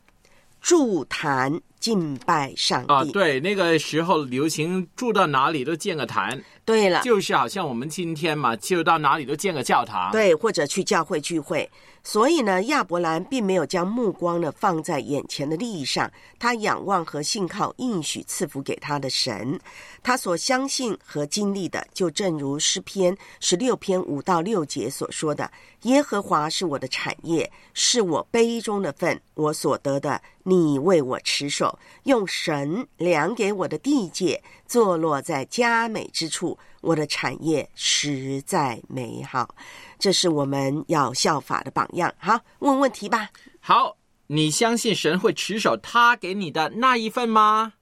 [0.61, 2.95] 筑坛敬拜上帝。
[2.95, 6.43] 啊，对，那个时候流行住到哪里都建个坛。
[6.65, 10.11] 对了，就是好像我们今天嘛，就到哪里都建个教堂。
[10.11, 11.71] 对，或者去教会聚会。
[12.03, 19.61] 所以呢，亚伯兰并没有将目光呢放在眼前的利益上，他仰望和信靠应许赐福给他的神。
[20.03, 25.51] 他所相信和经历的，就正如诗篇十六篇五到六节所说的
[25.85, 31.74] ：“耶和华是我的产业，是我杯中的份，我所得的，你为我持守，
[32.05, 39.55] 用神量给我的地界，坐落在佳美之处，我的产业实在美好。”
[39.99, 42.13] 这是我们要效法的榜样。
[42.19, 43.31] 好，问问题吧。
[43.61, 43.97] 好，
[44.27, 47.73] 你相信神会持守他给你的那一份吗？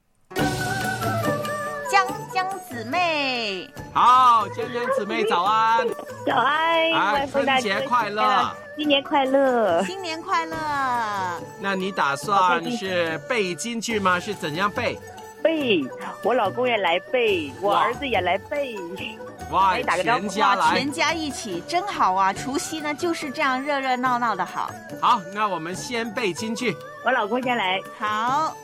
[1.90, 5.86] 江江姊妹，好，江江姊妹早安，
[6.24, 10.56] 早安，啊，春节快乐，新年快乐，新年快乐。
[11.60, 14.18] 那你打算是背京剧吗？
[14.18, 14.98] 是怎样背？
[15.42, 15.84] 背，
[16.22, 18.76] 我老公也来背，我儿子也来背。
[19.50, 22.32] 哇，打个招呼，哇，全家一起真好啊！
[22.32, 24.70] 除夕呢就是这样热热闹闹的好。
[25.00, 27.78] 好，那我们先背京剧，我老公先来。
[27.98, 28.56] 好。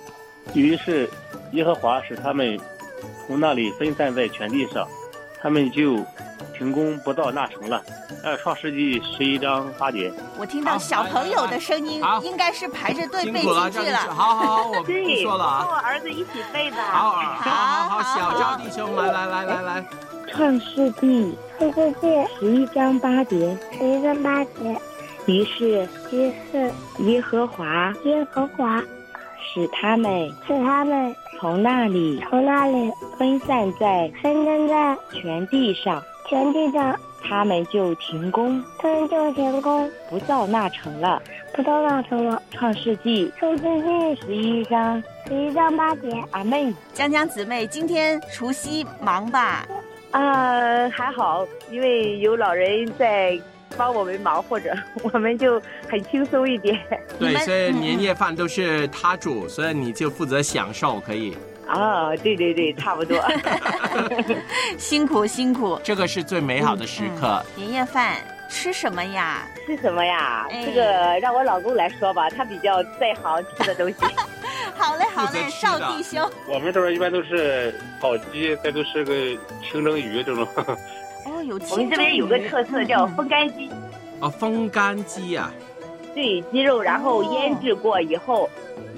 [0.55, 1.11] 于是，
[1.53, 2.59] 耶和华使他们
[3.27, 4.89] 从那里分散在全地上，
[5.43, 5.97] 他们就
[6.59, 7.81] 停工不到那成了。
[8.25, 10.13] 呃，创世纪十一章八节。
[10.39, 13.99] 我听到小朋友的声音，应该是排着队背京剧了。
[14.11, 14.93] 好好好，我不
[15.23, 15.61] 说了啊。
[15.63, 16.77] 跟我儿子一起背的。
[16.83, 19.85] 好，好，好，好，小招弟兄，来来来来来。
[20.31, 24.77] 创世纪，创世纪十一章八节，十一章八节。
[25.27, 26.73] 于是，于是
[27.05, 28.83] 耶和华，耶和华
[29.41, 41.23] 使他们，使他们从那里，从那里分散在，分散在全地上，全地上，他们就停工，他们就停工，不造那城了，
[41.55, 42.43] 不造那城了。
[42.51, 46.11] 创世纪，创世纪十一章，十一章八节。
[46.33, 49.67] 阿妹，江江姊妹，今天除夕忙吧？
[50.11, 53.41] 啊，还好，因为有老人在
[53.77, 56.79] 帮我们忙，或者我们就很轻松一点。
[57.19, 61.35] 对，所以年夜饭都是他煮，所以你就负责享受，可以。
[61.69, 63.23] 啊，对对对， 差不多。
[64.79, 67.45] 辛苦辛苦，这个是最美好的时刻。
[67.55, 68.17] 年夜饭
[68.49, 69.47] 吃什么呀？
[69.67, 70.47] 吃什么呀？
[70.51, 73.97] 这个让我老公来说吧，他比较在行吃的东西。
[74.77, 76.29] 好嘞，好嘞，少弟兄。
[76.49, 79.13] 我们这边一般都是烤鸡，再都是个
[79.63, 80.47] 清蒸鱼这种。
[81.27, 83.69] 哦，有我们这边有个特色叫风干鸡。
[84.21, 85.51] 哦，风干鸡呀。
[86.19, 88.51] 对，鸡肉然后腌制过以后，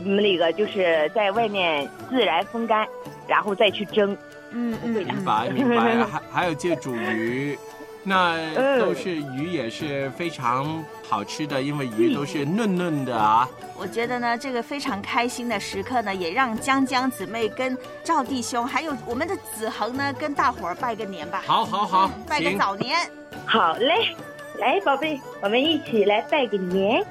[0.02, 2.88] 那个就是在外面自然风干，
[3.28, 4.16] 然后再去蒸。
[4.52, 6.02] 嗯嗯，明白明白。
[6.06, 7.58] 还还有就煮鱼。
[8.02, 8.38] 那
[8.78, 13.46] 都是鱼，也是非常好吃的，因为鱼都是嫩嫩的啊。
[13.76, 21.42] 我觉得呢，这个非常开心的时刻呢，也让江江姊妹跟赵弟兄，还有我们的子恒呢，跟大伙儿拜个年吧。
[21.46, 22.96] 好，好，好，拜个早年。
[23.44, 24.16] 好嘞，
[24.60, 27.02] 来，宝贝，我们一起来拜个年，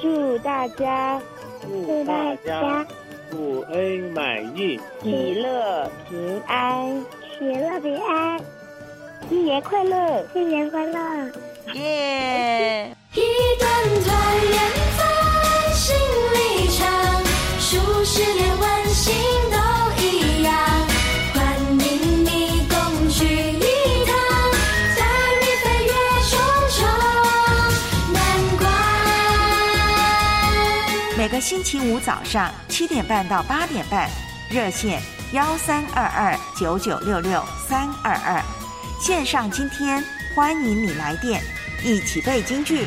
[0.00, 1.22] 祝大家，
[1.62, 2.84] 祝大家
[3.30, 7.04] 福恩满意，喜乐平安，
[7.38, 8.40] 喜乐平安。
[9.28, 10.98] 新年快乐，新年快乐，
[11.74, 12.90] 耶！
[13.14, 13.20] 一
[13.60, 13.70] 段
[14.04, 14.10] 团
[14.42, 14.58] 圆
[14.98, 15.94] 在心
[16.34, 16.36] 里
[16.70, 17.22] 唱，
[17.60, 19.14] 数十年温馨
[19.52, 19.57] 都
[31.40, 34.10] 星期五早上七点半到八点半，
[34.50, 35.00] 热线
[35.32, 38.42] 幺三二二九九六六三二二，
[39.00, 40.02] 线上今天
[40.34, 41.40] 欢迎你来电，
[41.84, 42.86] 一起背京剧。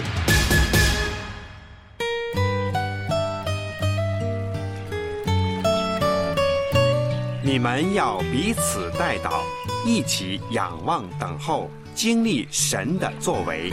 [7.43, 9.41] 你们要彼此带祷，
[9.85, 13.71] 一起仰望等候，经历神的作为。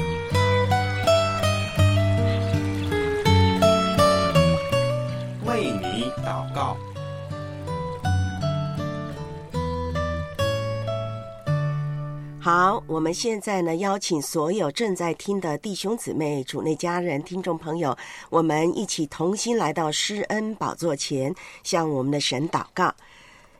[6.24, 6.76] 祷告。
[12.40, 17.94] 好，我们现在呢，邀请所有正在听的弟兄姊妹、主内家人、听众朋友，
[18.30, 22.94] 我们一起同心来到施恩宝座前，向我们的神祷告。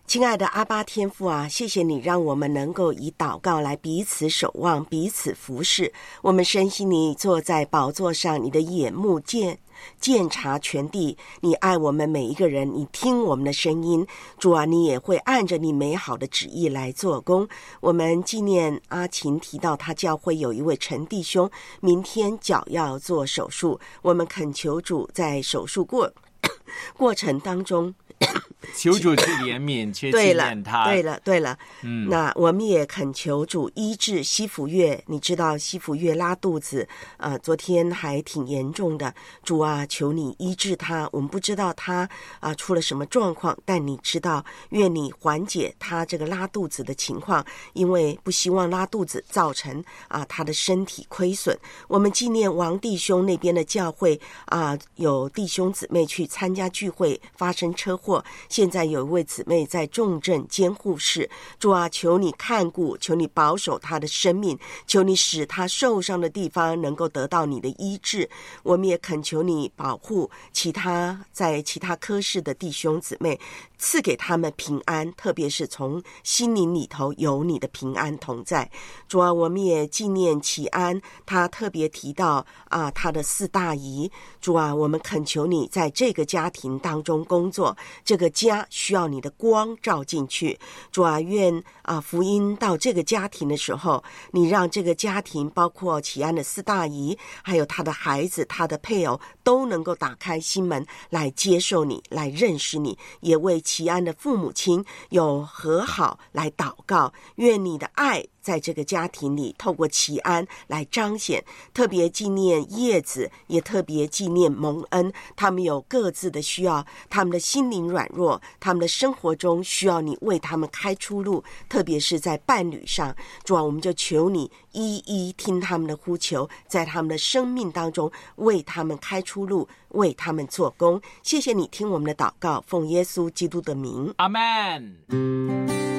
[0.07, 5.93] 亲爱的阿巴天父啊，谢谢你让我们能够以祷告来彼此守望、彼此服侍。
[6.23, 9.59] 我们深信你坐在宝座上，你的眼目见
[10.01, 14.07] 鉴察全地，你爱我们每一个人，你听我们的声音。
[14.39, 17.49] 主啊，你也会按着你美好的旨意来做工。
[17.81, 21.51] 我们纪念阿琴提到他教会有一位陈弟兄，
[21.81, 26.13] 明天脚要做手术，我们恳求主在手术过
[26.97, 27.95] 过程当中。
[28.77, 30.85] 求主去怜悯，去纪对了念，他。
[30.85, 35.03] 对了，对了，嗯那我们也恳求主医治西福月。
[35.07, 39.13] 你知道西福月拉肚子，呃，昨天还挺严重的。
[39.43, 41.09] 主啊，求你医治他。
[41.13, 42.09] 我们不知道他
[42.41, 51.57] 啊、出了什么状况，但你知道，愿你缓解他这个拉肚子的情况，因为不希望拉肚子造成啊、他的身体亏损。
[51.89, 58.08] 我们纪念王弟兄那边的教会啊、有弟兄姊妹去参加聚会，发生车祸，
[58.49, 61.29] 现在有一位姊妹在重症监护室。
[61.59, 68.29] 主啊，求你看顾，求你保守她的生命，求你使她受伤的地方能够得到你的医治。
[68.63, 73.39] 我们也恳求你保护其他在其他科室的弟兄姊妹，
[73.77, 78.71] 赐给他们平安，特别是从心灵里头有你的平安同在。
[79.09, 84.11] 主啊，我们也纪念齐安，他特别提到啊，他的四大姨。
[84.41, 90.59] 主啊，我们恳求你在这个家庭当中工作，这个家需要你的光照进去。
[90.91, 107.13] 主啊，愿啊福音到这个家庭的时候，你让这个家庭包括齐安的四大姨，还有他的孩子、他的配偶，都能够打开心门来接受你，来认识你，也为齐安的父母亲有和好来祷告。
[107.37, 108.25] 愿你的爱。
[108.49, 111.45] 在这个家庭里，透过齐安来彰显，
[111.75, 115.13] 特别纪念叶子，也特别纪念蒙恩。
[115.37, 123.15] 他们有各自的需要，他们的心灵软弱，他们的生活中需要你为他们开出路，特别是在伴侣上。
[123.45, 130.99] 主啊，我们就求你一一听他们的呼求，在他们的生命当中为他们开出路，为他们做工。
[131.23, 135.98] 谢谢你听我们的祷告，奉耶稣基督的名，阿门。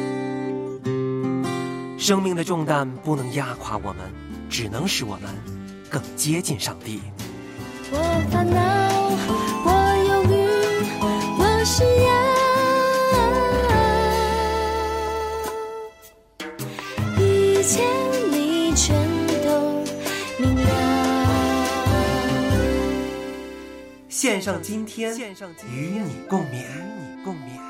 [1.99, 4.09] 生命的重担不能压垮我们，
[4.49, 5.29] 只能使我们
[5.89, 7.01] 更接近上帝。
[7.91, 7.97] 我
[8.31, 8.57] 烦恼，
[9.65, 9.69] 我
[10.07, 10.33] 忧郁，
[11.37, 12.09] 我需要
[17.21, 17.83] 一切
[18.31, 18.95] 你全
[19.43, 19.83] 都
[20.39, 20.69] 明了。
[24.07, 25.13] 献上今天，
[25.69, 26.65] 与你共勉，与
[26.97, 27.68] 你共勉。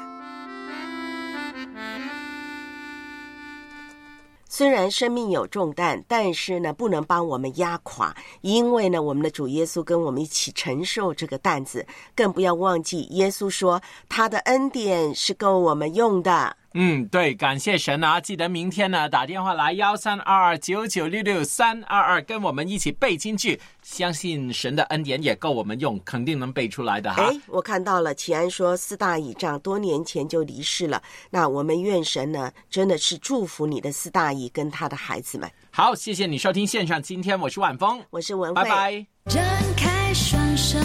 [4.59, 11.87] 虽然生命有重担，但是呢，不能帮我们压垮，因为呢，我们的主耶稣跟我们一起承受这个担子。
[12.13, 16.57] 更不要忘记，耶稣说他的恩典是够我们用的。
[16.73, 18.21] 嗯，对，感谢神啊！
[18.21, 23.59] 记得明天呢打电话来幺三二二九九六六三二二，跟我们一起背京剧。
[23.81, 27.23] 相信神的恩典也够我们用，肯定能背出来的哈。
[27.23, 31.01] 哎，我看到了，齐安说四大倚仗多年前就离世了。
[31.31, 35.49] 那我们愿神呢，真的是祝福你的四大姨跟他的孩子们。
[35.71, 39.05] 好，谢谢你收听线上，今天我是晚风，我是文慧，拜拜。
[39.25, 39.43] 张
[39.75, 40.77] 开双手。